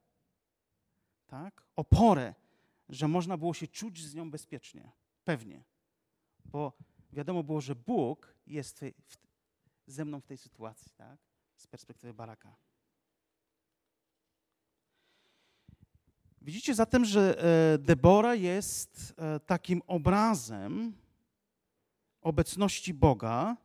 [1.27, 1.67] tak?
[1.77, 2.35] oporę
[2.90, 4.92] że można było się czuć z nią bezpiecznie.
[5.24, 5.64] Pewnie.
[6.44, 6.72] Bo
[7.12, 9.16] wiadomo było, że Bóg jest w,
[9.87, 11.18] ze mną w tej sytuacji, tak?
[11.57, 12.57] z perspektywy Baraka.
[16.42, 17.42] Widzicie zatem, że
[17.74, 20.92] e, Debora jest e, takim obrazem
[22.20, 23.57] obecności Boga,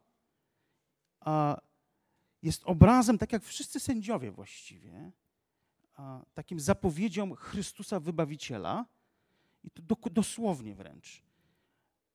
[2.41, 5.11] jest obrazem, tak jak wszyscy sędziowie właściwie,
[6.33, 8.85] takim zapowiedzią Chrystusa Wybawiciela,
[9.65, 11.23] i to dosłownie wręcz.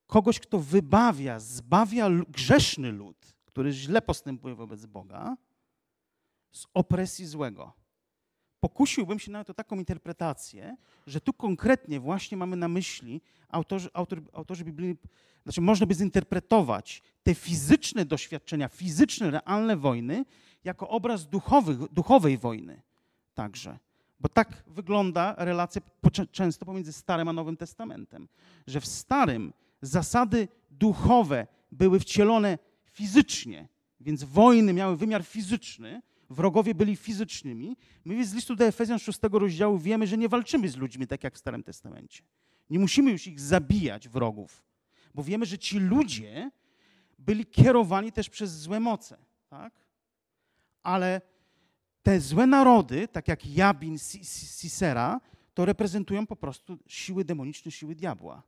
[0.07, 5.37] Kogoś, kto wybawia, zbawia grzeszny lud, który źle postępuje wobec Boga,
[6.51, 7.73] z opresji złego.
[8.59, 14.21] pokusiłbym się nawet o taką interpretację, że tu konkretnie właśnie mamy na myśli, autorzy, autor,
[14.33, 14.95] autorzy biblijni,
[15.43, 20.25] znaczy można by zinterpretować te fizyczne doświadczenia, fizyczne, realne wojny,
[20.63, 22.81] jako obraz duchowych, duchowej wojny
[23.33, 23.79] także.
[24.21, 25.81] Bo tak wygląda relacja
[26.31, 28.27] często pomiędzy Starym a Nowym Testamentem,
[28.67, 33.67] że w Starym zasady duchowe były wcielone fizycznie,
[33.99, 37.77] więc wojny miały wymiar fizyczny, wrogowie byli fizycznymi.
[38.05, 41.35] My z listu do Efezjan 6 rozdziału wiemy, że nie walczymy z ludźmi tak jak
[41.35, 42.23] w Starym Testamencie.
[42.69, 44.63] Nie musimy już ich zabijać, wrogów,
[45.15, 46.51] bo wiemy, że ci ludzie
[47.19, 49.17] byli kierowani też przez złe moce.
[49.49, 49.73] Tak?
[50.83, 51.21] Ale
[52.03, 53.97] te złe narody, tak jak Jabin,
[54.59, 55.21] Sisera,
[55.53, 58.43] to reprezentują po prostu siły demoniczne, siły diabła.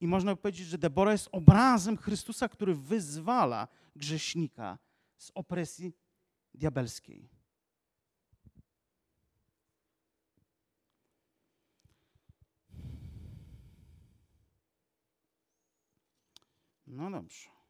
[0.00, 4.78] I można powiedzieć, że Debora jest obrazem Chrystusa, który wyzwala grzesznika
[5.16, 5.92] z opresji
[6.54, 7.28] diabelskiej.
[16.86, 17.61] No dobrze.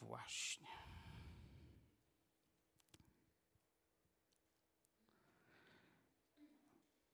[0.00, 0.66] Właśnie.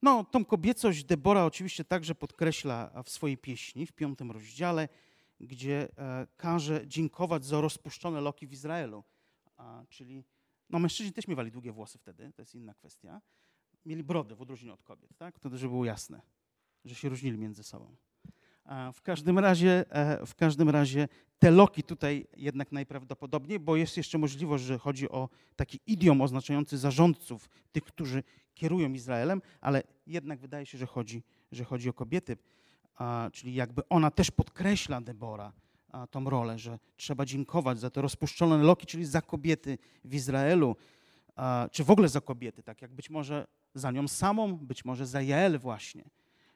[0.03, 4.89] No, tą kobiecość Debora oczywiście także podkreśla w swojej pieśni w piątym rozdziale,
[5.41, 9.05] gdzie e, każe dziękować za rozpuszczone loki w Izraelu.
[9.57, 10.25] A, czyli,
[10.71, 13.21] no mężczyźni też miewali długie włosy wtedy, to jest inna kwestia.
[13.85, 15.39] Mieli brody w odróżnieniu od kobiet, tak?
[15.39, 16.23] To żeby było jasne,
[16.85, 17.97] że się różnili między sobą.
[18.93, 24.19] W każdym razie, e, w każdym razie te loki tutaj jednak najprawdopodobniej, bo jest jeszcze
[24.19, 28.23] możliwość, że chodzi o taki idiom oznaczający zarządców, tych, którzy
[28.55, 31.23] kierują Izraelem, ale jednak wydaje się, że chodzi,
[31.53, 32.37] że chodzi o kobiety,
[33.33, 35.53] czyli jakby ona też podkreśla Debora
[36.11, 40.77] tą rolę, że trzeba dziękować za te rozpuszczone loki, czyli za kobiety w Izraelu,
[41.71, 45.23] czy w ogóle za kobiety, tak jak być może za nią samą, być może za
[45.23, 46.05] Jael właśnie,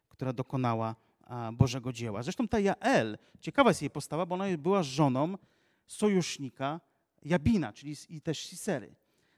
[0.09, 0.97] która dokonała
[1.53, 2.23] Bożego dzieła.
[2.23, 5.39] Zresztą ta Jael, ciekawa jest jej postawa, bo ona była żoną
[5.87, 6.81] sojusznika
[7.23, 8.95] Jabina, czyli i też Sisery.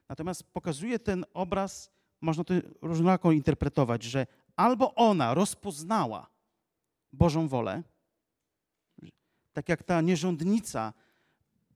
[0.09, 4.27] Natomiast pokazuje ten obraz, można to różnako interpretować, że
[4.57, 6.27] albo ona rozpoznała
[7.13, 7.83] Bożą wolę,
[9.53, 10.93] tak jak ta nierządnica,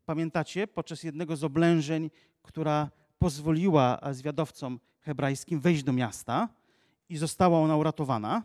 [0.04, 2.10] pamiętacie, podczas jednego z oblężeń,
[2.42, 6.48] która pozwoliła zwiadowcom hebrajskim wejść do miasta
[7.08, 8.42] i została ona uratowana,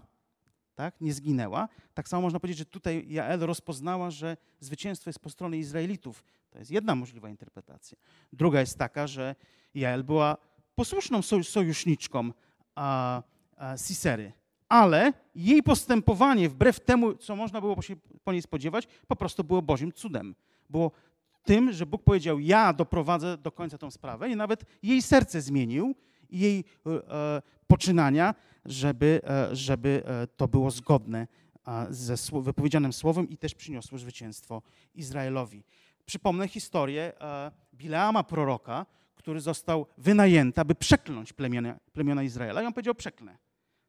[0.80, 1.02] tak?
[1.02, 1.68] nie zginęła.
[1.94, 6.24] Tak samo można powiedzieć, że tutaj Jael rozpoznała, że zwycięstwo jest po stronie Izraelitów.
[6.50, 7.98] To jest jedna możliwa interpretacja.
[8.34, 9.36] Druga jest taka, że
[9.74, 10.38] Jael była
[10.76, 12.32] posłuszną sojuszniczką
[12.76, 13.24] a,
[13.58, 14.32] a Sisery,
[14.70, 19.62] ale jej postępowanie, wbrew temu, co można było się po niej spodziewać, po prostu było
[19.62, 20.36] Bożym cudem.
[20.70, 20.92] Było
[21.44, 25.96] tym, że Bóg powiedział, ja doprowadzę do końca tą sprawę i nawet jej serce zmienił
[26.30, 31.28] i jej e, poczynania, żeby, e, żeby e, to było zgodne
[31.90, 34.62] ze wypowiedzianym słowem i też przyniosło zwycięstwo
[34.96, 35.64] Izraelowi.
[36.06, 37.14] Przypomnę historię
[37.74, 42.64] Bileama proroka, który został wynajęty, aby przekląć plemiona, plemiona Izraela.
[42.64, 43.38] I on powiedział, przeklnę.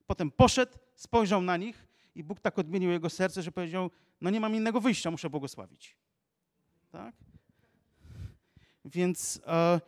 [0.06, 4.40] Potem poszedł, spojrzał na nich i Bóg tak odmienił jego serce, że powiedział, no nie
[4.40, 5.96] mam innego wyjścia, muszę błogosławić.
[6.90, 7.14] Tak?
[8.84, 9.80] Więc e,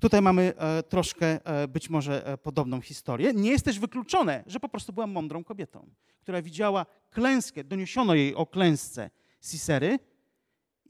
[0.00, 3.32] Tutaj mamy e, troszkę e, być może e, podobną historię.
[3.34, 8.34] Nie jest też wykluczone, że po prostu była mądrą kobietą, która widziała klęskę, doniesiono jej
[8.34, 9.98] o klęsce Sisery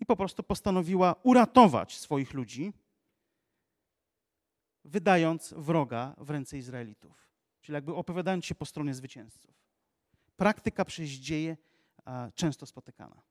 [0.01, 2.73] i po prostu postanowiła uratować swoich ludzi,
[4.85, 7.31] wydając wroga w ręce Izraelitów.
[7.61, 9.55] Czyli jakby opowiadając się po stronie zwycięzców.
[10.37, 11.57] Praktyka przez dzieje
[12.35, 13.23] często spotykana.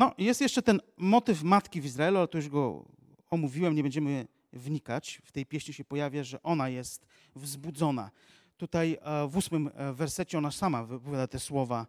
[0.00, 2.84] No, jest jeszcze ten motyw matki w Izraelu, ale to już go
[3.30, 5.20] omówiłem, nie będziemy wnikać.
[5.24, 8.10] W tej pieśni się pojawia, że ona jest wzbudzona.
[8.56, 11.86] Tutaj e, w ósmym e, wersecie ona sama wypowiada te słowa.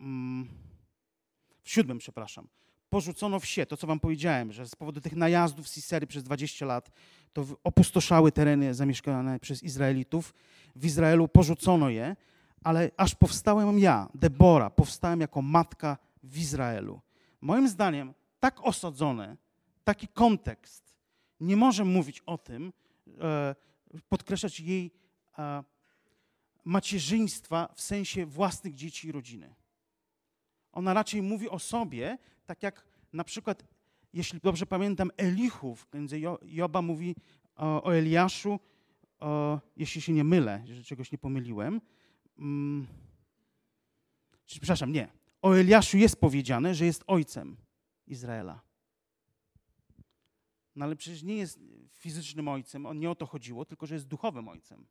[0.00, 0.48] Mm,
[1.62, 2.46] w siódmym, przepraszam.
[2.90, 6.90] Porzucono wsie, to co wam powiedziałem, że z powodu tych najazdów Sisery przez 20 lat
[7.32, 10.34] to opustoszały tereny zamieszkane przez Izraelitów.
[10.76, 12.16] W Izraelu porzucono je,
[12.64, 17.00] ale aż powstałem ja, Debora, powstałem jako matka w Izraelu
[17.40, 19.36] moim zdaniem tak osadzone,
[19.84, 20.94] taki kontekst
[21.40, 22.72] nie może mówić o tym,
[23.20, 23.54] e,
[24.08, 24.90] podkreślać jej
[25.38, 25.64] e,
[26.64, 29.54] macierzyństwa w sensie własnych dzieci i rodziny.
[30.72, 33.64] Ona raczej mówi o sobie, tak jak na przykład,
[34.12, 37.16] jeśli dobrze pamiętam, Elichów, między Joba mówi
[37.56, 38.60] o Eliaszu,
[39.76, 41.80] jeśli się nie mylę, że czegoś nie pomyliłem,
[42.40, 42.86] Mm,
[44.46, 45.08] przepraszam, nie.
[45.42, 47.56] O Eliaszu jest powiedziane, że jest ojcem
[48.06, 48.60] Izraela.
[50.76, 54.06] No ale przecież nie jest fizycznym ojcem, on nie o to chodziło, tylko że jest
[54.06, 54.86] duchowym ojcem.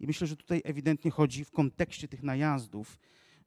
[0.00, 2.98] I myślę, że tutaj ewidentnie chodzi w kontekście tych najazdów,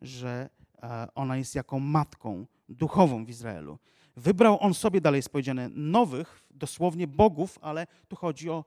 [0.01, 0.49] że
[0.84, 3.80] e, ona jest jaką matką duchową w Izraelu.
[4.16, 8.66] Wybrał on sobie, dalej jest powiedziane, nowych, dosłownie bogów, ale tu chodzi o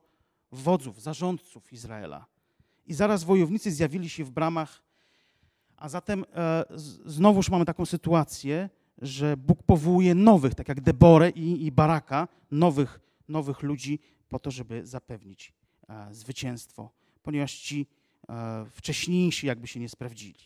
[0.51, 2.25] wodzów, zarządców Izraela.
[2.85, 4.83] I zaraz wojownicy zjawili się w bramach,
[5.77, 6.65] a zatem e,
[7.05, 8.69] znowuż mamy taką sytuację,
[9.01, 13.99] że Bóg powołuje nowych, tak jak Deborę i, i Baraka, nowych, nowych ludzi
[14.29, 15.53] po to, żeby zapewnić
[15.89, 16.91] e, zwycięstwo,
[17.23, 17.87] ponieważ ci
[18.29, 20.39] e, wcześniejsi jakby się nie sprawdzili.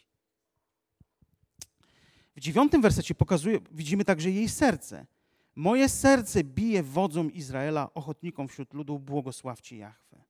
[2.35, 5.05] W dziewiątym wersecie pokazuje, widzimy także jej serce.
[5.55, 10.23] Moje serce bije wodzom Izraela, ochotnikom wśród ludu, błogosławcie Jahwe.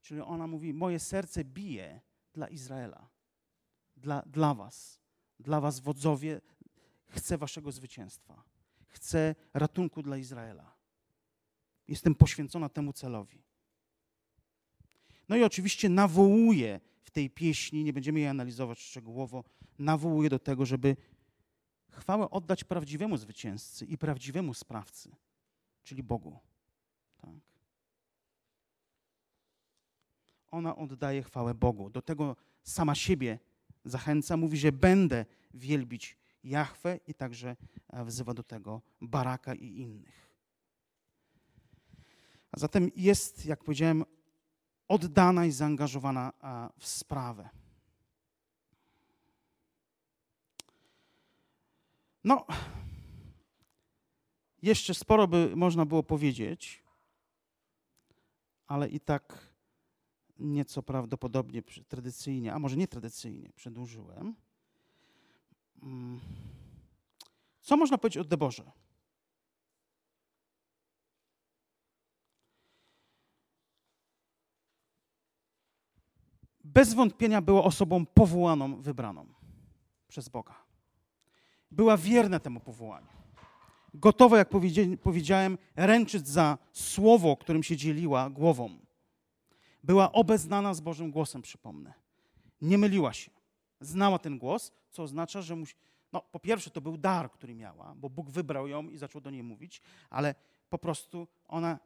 [0.00, 2.00] Czyli ona mówi, moje serce bije
[2.34, 3.08] dla Izraela,
[3.96, 5.00] dla, dla was,
[5.40, 6.40] dla was wodzowie,
[7.08, 8.42] chcę waszego zwycięstwa,
[8.88, 10.78] chcę ratunku dla Izraela.
[11.88, 13.42] Jestem poświęcona temu celowi.
[15.28, 19.44] No i oczywiście nawołuje w tej pieśni, nie będziemy jej analizować szczegółowo,
[19.78, 20.96] nawołuje do tego, żeby
[21.90, 25.16] chwałę oddać prawdziwemu zwycięzcy i prawdziwemu sprawcy,
[25.84, 26.38] czyli Bogu.
[27.18, 27.30] Tak.
[30.50, 31.90] Ona oddaje chwałę Bogu.
[31.90, 33.38] Do tego sama siebie
[33.84, 37.56] zachęca, mówi, że będę wielbić Jahwe i także
[37.88, 40.28] e, wzywa do tego Baraka i innych.
[42.52, 44.04] A zatem jest, jak powiedziałem,
[44.88, 46.32] oddana i zaangażowana
[46.78, 47.48] w sprawę.
[52.24, 52.46] No,
[54.62, 56.82] jeszcze sporo by można było powiedzieć,
[58.66, 59.47] ale i tak
[60.38, 64.34] nieco prawdopodobnie tradycyjnie, a może nie tradycyjnie, przedłużyłem.
[65.82, 66.20] Mm.
[67.60, 68.72] Co można powiedzieć o Deborze?
[76.64, 79.26] Bez wątpienia była osobą powołaną, wybraną
[80.08, 80.68] przez Boga
[81.70, 83.06] była wierna temu powołaniu.
[83.94, 84.48] Gotowa, jak
[85.02, 88.78] powiedziałem, ręczyć za słowo, którym się dzieliła głową.
[89.84, 91.94] Była obeznana z Bożym głosem, przypomnę.
[92.60, 93.30] Nie myliła się.
[93.80, 95.74] Znała ten głos, co oznacza, że musi.
[96.12, 99.30] No, po pierwsze, to był dar, który miała, bo Bóg wybrał ją i zaczął do
[99.30, 100.34] niej mówić, ale
[100.70, 101.78] po prostu ona,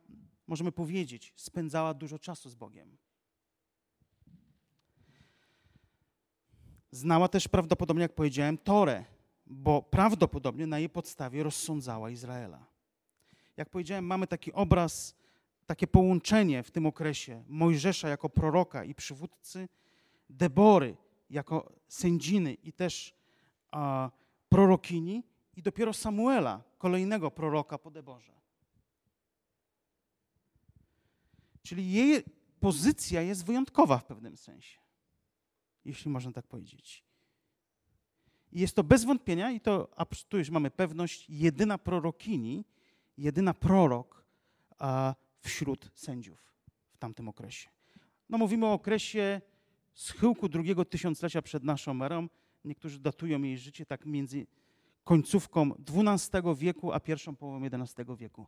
[0.47, 2.97] możemy powiedzieć, spędzała dużo czasu z Bogiem.
[6.90, 9.05] Znała też prawdopodobnie, jak powiedziałem, Torę,
[9.47, 12.66] bo prawdopodobnie na jej podstawie rozsądzała Izraela.
[13.57, 15.14] Jak powiedziałem, mamy taki obraz,
[15.67, 19.69] takie połączenie w tym okresie Mojżesza jako proroka i przywódcy,
[20.31, 20.97] Debory
[21.31, 23.15] jako sędziny i też
[23.71, 24.11] a,
[24.49, 25.23] prorokini
[25.57, 28.33] i dopiero Samuela, kolejnego proroka po Deborze.
[31.63, 32.23] Czyli jej
[32.61, 34.79] pozycja jest wyjątkowa w pewnym sensie,
[35.85, 37.05] jeśli można tak powiedzieć.
[38.53, 39.89] I jest to bez wątpienia, i to
[40.29, 42.65] tu już mamy pewność, jedyna prorokini,
[43.19, 44.25] jedyna prorok
[44.79, 46.55] a, wśród sędziów
[46.93, 47.68] w tamtym okresie.
[48.28, 49.40] No mówimy o okresie
[49.95, 52.28] schyłku drugiego tysiąclecia przed naszą erą.
[52.64, 54.47] Niektórzy datują jej życie tak między
[55.05, 58.47] końcówką XII wieku a pierwszą połową XI wieku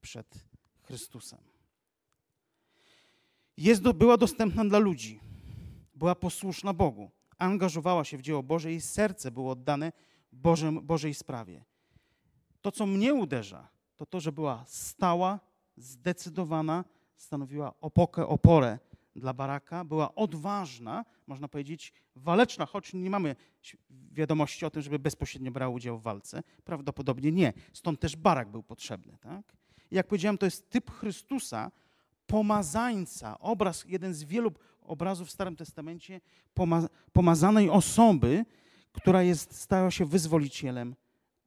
[0.00, 0.48] przed
[0.82, 1.38] Chrystusem.
[3.56, 5.20] Jest do, była dostępna dla ludzi,
[5.94, 9.92] była posłuszna Bogu angażowała się w dzieło Boże, jej serce było oddane
[10.32, 11.64] Bożym, Bożej sprawie.
[12.60, 15.40] To, co mnie uderza, to to, że była stała,
[15.78, 16.84] zdecydowana,
[17.16, 18.78] stanowiła opokę, oporę
[19.16, 23.36] dla Baraka, była odważna, można powiedzieć, waleczna, choć nie mamy
[23.90, 26.42] wiadomości o tym, żeby bezpośrednio brał udział w walce.
[26.64, 27.52] Prawdopodobnie nie.
[27.72, 29.18] Stąd też Barak był potrzebny.
[29.20, 29.56] Tak?
[29.90, 31.70] Jak powiedziałem, to jest typ Chrystusa,
[32.26, 36.20] pomazańca, obraz, jeden z wielu obrazów w Starym Testamencie
[37.12, 38.44] pomazanej osoby,
[38.92, 40.94] która jest, stała się wyzwolicielem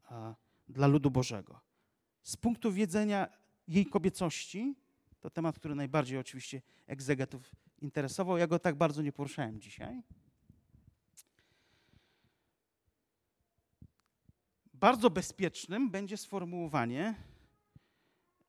[0.04, 0.36] a,
[0.68, 1.60] dla ludu Bożego.
[2.24, 3.28] Z punktu widzenia
[3.72, 4.76] jej kobiecości,
[5.22, 7.52] to temat, który najbardziej oczywiście egzegetów
[7.82, 10.04] interesował, ja go tak bardzo nie poruszałem dzisiaj.
[14.74, 17.16] Bardzo bezpiecznym będzie sformułowanie,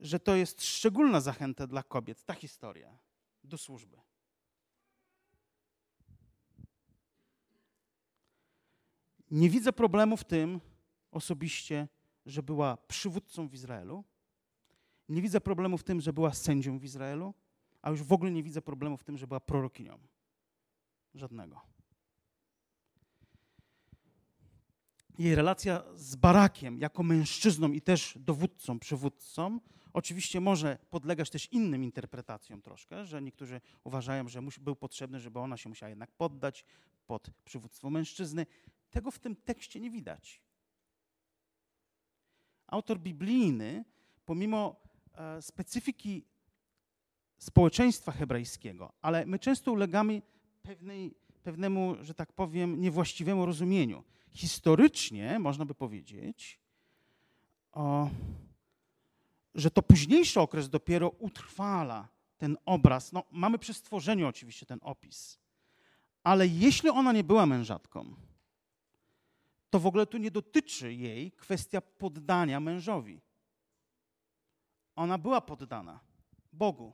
[0.00, 2.98] że to jest szczególna zachęta dla kobiet, ta historia,
[3.44, 4.00] do służby.
[9.30, 10.60] Nie widzę problemu w tym
[11.10, 11.88] osobiście,
[12.26, 14.04] że była przywódcą w Izraelu.
[15.08, 17.34] Nie widzę problemu w tym, że była sędzią w Izraelu,
[17.82, 19.98] a już w ogóle nie widzę problemu w tym, że była prorokinią.
[21.14, 21.60] Żadnego.
[25.18, 29.60] Jej relacja z Barakiem jako mężczyzną i też dowódcą, przywódcą,
[29.92, 35.56] oczywiście może podlegać też innym interpretacjom troszkę, że niektórzy uważają, że był potrzebny, żeby ona
[35.56, 36.64] się musiała jednak poddać
[37.06, 38.46] pod przywództwo mężczyzny.
[38.90, 40.42] Tego w tym tekście nie widać.
[42.66, 43.84] Autor biblijny,
[44.24, 44.81] pomimo
[45.40, 46.24] specyfiki
[47.38, 50.22] społeczeństwa hebrajskiego, ale my często ulegamy
[50.62, 54.04] pewnej, pewnemu, że tak powiem, niewłaściwemu rozumieniu.
[54.30, 56.60] Historycznie można by powiedzieć,
[57.72, 58.10] o,
[59.54, 62.08] że to późniejszy okres dopiero utrwala
[62.38, 63.12] ten obraz.
[63.12, 65.38] No, mamy przy stworzeniu oczywiście ten opis,
[66.22, 68.14] ale jeśli ona nie była mężatką,
[69.70, 73.20] to w ogóle tu nie dotyczy jej kwestia poddania mężowi.
[74.96, 76.00] Ona była poddana
[76.52, 76.92] Bogu.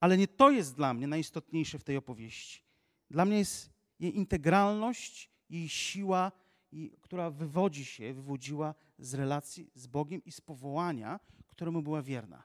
[0.00, 2.62] Ale nie to jest dla mnie najistotniejsze w tej opowieści.
[3.10, 6.32] Dla mnie jest jej integralność, jej siła,
[7.00, 12.42] która wywodzi się, wywodziła z relacji z Bogiem i z powołania, któremu była wierna,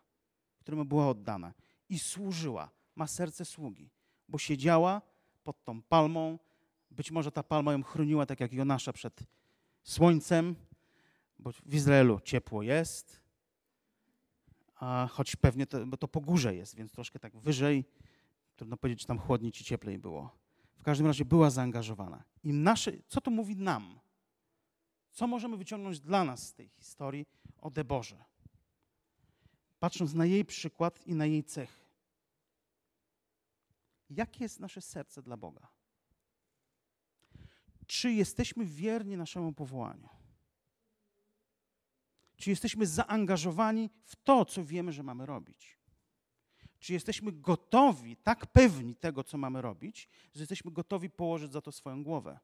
[0.59, 1.53] któremu była oddana
[1.89, 2.69] i służyła.
[2.95, 3.89] Ma serce sługi,
[4.27, 5.01] bo siedziała
[5.43, 6.39] pod tą palmą.
[6.91, 9.23] Być może ta palma ją chroniła, tak jak Jonasza przed
[9.83, 10.55] słońcem,
[11.45, 13.21] bo w Izraelu ciepło jest,
[14.75, 17.85] a choć pewnie to, bo to po górze jest, więc troszkę tak wyżej.
[18.55, 20.37] Trudno powiedzieć, czy tam chłodniej czy cieplej było.
[20.77, 22.23] W każdym razie była zaangażowana.
[22.43, 23.99] I nasze, co to mówi nam?
[25.11, 27.25] Co możemy wyciągnąć dla nas z tej historii
[27.57, 28.25] o Deborze?
[29.79, 31.85] Patrząc na jej przykład i na jej cechy.
[34.09, 35.67] Jakie jest nasze serce dla Boga?
[37.87, 40.24] Czy jesteśmy wierni naszemu powołaniu?
[42.37, 45.77] Czy jesteśmy zaangażowani w to, co wiemy, że mamy robić?
[46.79, 51.71] Czy jesteśmy gotowi, tak pewni tego, co mamy robić, że jesteśmy gotowi położyć za to
[51.71, 52.39] swoją głowę?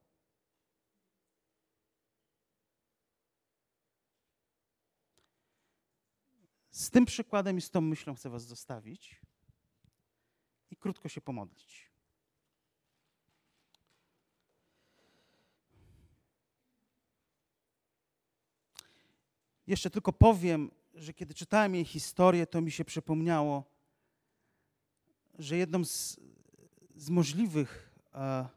[6.72, 9.22] Z tym przykładem i z tą myślą chcę Was zostawić
[10.72, 11.91] i krótko się pomodlić.
[19.72, 23.64] Jeszcze tylko powiem, że kiedy czytałem jej historię, to mi się przypomniało,
[25.40, 26.20] że jedną z,
[26.96, 28.48] z możliwych e,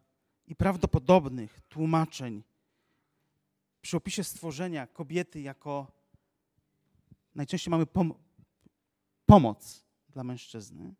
[0.47, 2.43] i prawdopodobnych tłumaczeń
[3.83, 5.93] przy opisie stworzenia kobiety jako
[7.35, 8.15] najczęściej mamy pom
[9.27, 10.95] pomoc dla mężczyzny.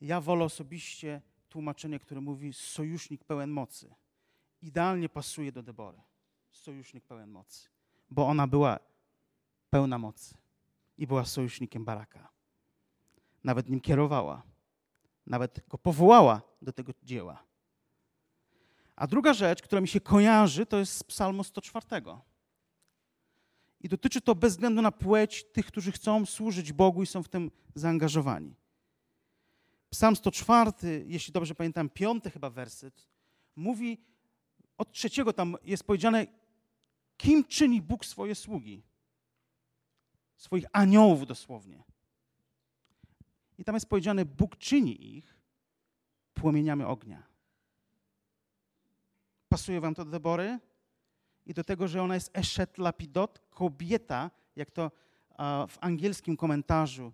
[0.00, 3.94] Ja wolę osobiście tłumaczenie, które mówi sojusznik pełen mocy.
[4.62, 5.98] Idealnie pasuje do Debory.
[6.50, 7.68] Sojusznik pełen mocy.
[8.10, 8.78] Bo ona była
[9.76, 10.34] pełna mocy
[10.98, 12.28] i była sojusznikiem Baraka.
[13.44, 14.42] Nawet nim kierowała.
[15.26, 17.44] Nawet go powołała do tego dzieła.
[18.96, 21.86] A druga rzecz, która mi się kojarzy, to jest z Psalmu 104.
[23.80, 27.28] I dotyczy to bez względu na płeć tych, którzy chcą służyć Bogu i są w
[27.28, 28.54] tym zaangażowani.
[29.90, 33.08] Psalm 104, jeśli dobrze pamiętam, piąty chyba werset,
[33.56, 33.98] mówi
[34.78, 36.26] od trzeciego tam jest powiedziane,
[37.16, 38.82] kim czyni Bóg swoje sługi.
[40.36, 41.84] Swoich aniołów dosłownie.
[43.58, 45.36] I tam jest powiedziane, Bóg czyni ich
[46.34, 47.22] płomieniami ognia.
[49.48, 50.58] Pasuje wam to do Debory?
[51.46, 54.90] I do tego, że ona jest Eshet Lapidot, kobieta, jak to
[55.68, 57.12] w angielskim komentarzu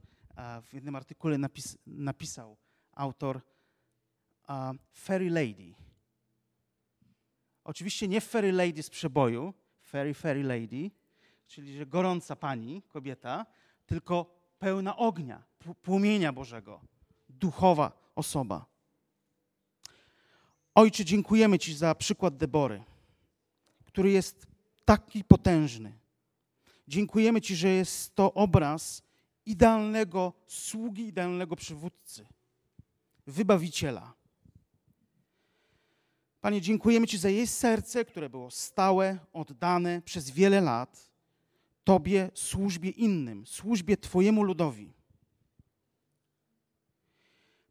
[0.63, 2.57] w jednym artykule napis, napisał
[2.93, 3.41] autor
[4.93, 5.75] Fairy Lady.
[7.65, 10.91] Oczywiście nie Fairy Lady z przeboju, Fairy Fairy Lady,
[11.53, 13.47] czyli że gorąca pani, kobieta,
[13.87, 15.43] tylko pełna ognia,
[15.83, 16.81] płomienia Bożego,
[17.29, 18.67] duchowa osoba.
[20.75, 22.85] Ojcze, dziękujemy Ci za przykład Debory,
[23.85, 24.47] który jest
[24.85, 25.99] taki potężny.
[26.89, 29.03] Dziękujemy Ci, że jest to obraz
[29.47, 32.27] idealnego sługi, idealnego przywódcy,
[33.27, 34.13] wybawiciela.
[36.41, 41.12] Panie, dziękujemy Ci za jej serce, które było stałe, oddane przez wiele lat
[41.85, 44.93] Tobie, służbie innym, służbie Twojemu ludowi.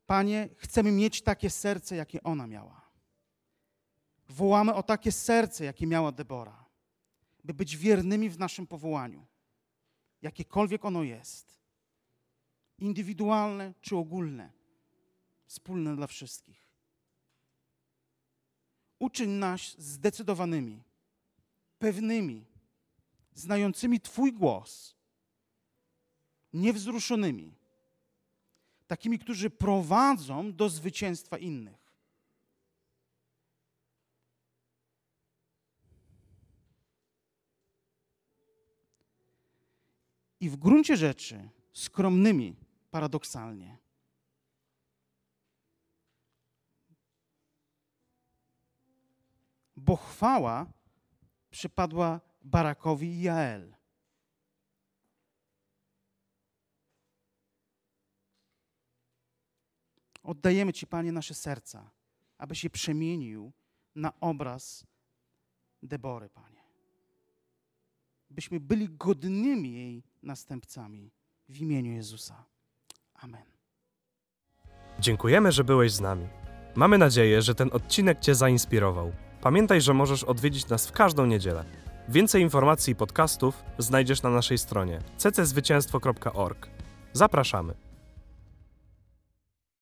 [0.06, 2.82] Panie, chcemy mieć takie serce, jakie ona miała.
[4.30, 6.66] Wołamy o takie serce, jakie miała Debora,
[7.44, 9.26] by być wiernymi w naszym powołaniu,
[10.22, 11.62] jakiekolwiek ono jest
[12.82, 14.52] indywidualne czy ogólne,
[15.46, 16.68] wspólne dla wszystkich.
[19.00, 20.84] Uczyń nas zdecydowanymi,
[21.80, 22.46] pewnymi,
[23.42, 24.96] znającymi Twój głos,
[26.54, 27.56] niewzruszonymi,
[28.88, 31.82] takimi, którzy prowadzą do zwycięstwa innych.
[40.40, 42.56] I w gruncie rzeczy skromnymi,
[42.92, 43.78] paradoksalnie.
[49.76, 50.66] Bo chwała
[51.52, 53.76] przypadła Barakowi i Jael.
[60.24, 61.92] Oddajemy Ci, Panie, nasze serca,
[62.38, 63.52] aby się przemienił
[63.96, 64.86] na obraz
[65.84, 66.62] Debory, Panie.
[68.30, 71.12] Byśmy byli godnymi jej następcami
[71.50, 72.46] w imieniu Jezusa.
[73.14, 73.46] Amen.
[75.00, 76.28] Dziękujemy, że byłeś z nami.
[76.76, 79.12] Mamy nadzieję, że ten odcinek Cię zainspirował.
[79.42, 81.66] Pamiętaj, że możesz odwiedzić nas w każdą niedzielę.
[82.10, 86.68] Więcej informacji i podcastów znajdziesz na naszej stronie cczwycięstwo.org.
[87.14, 87.91] Zapraszamy.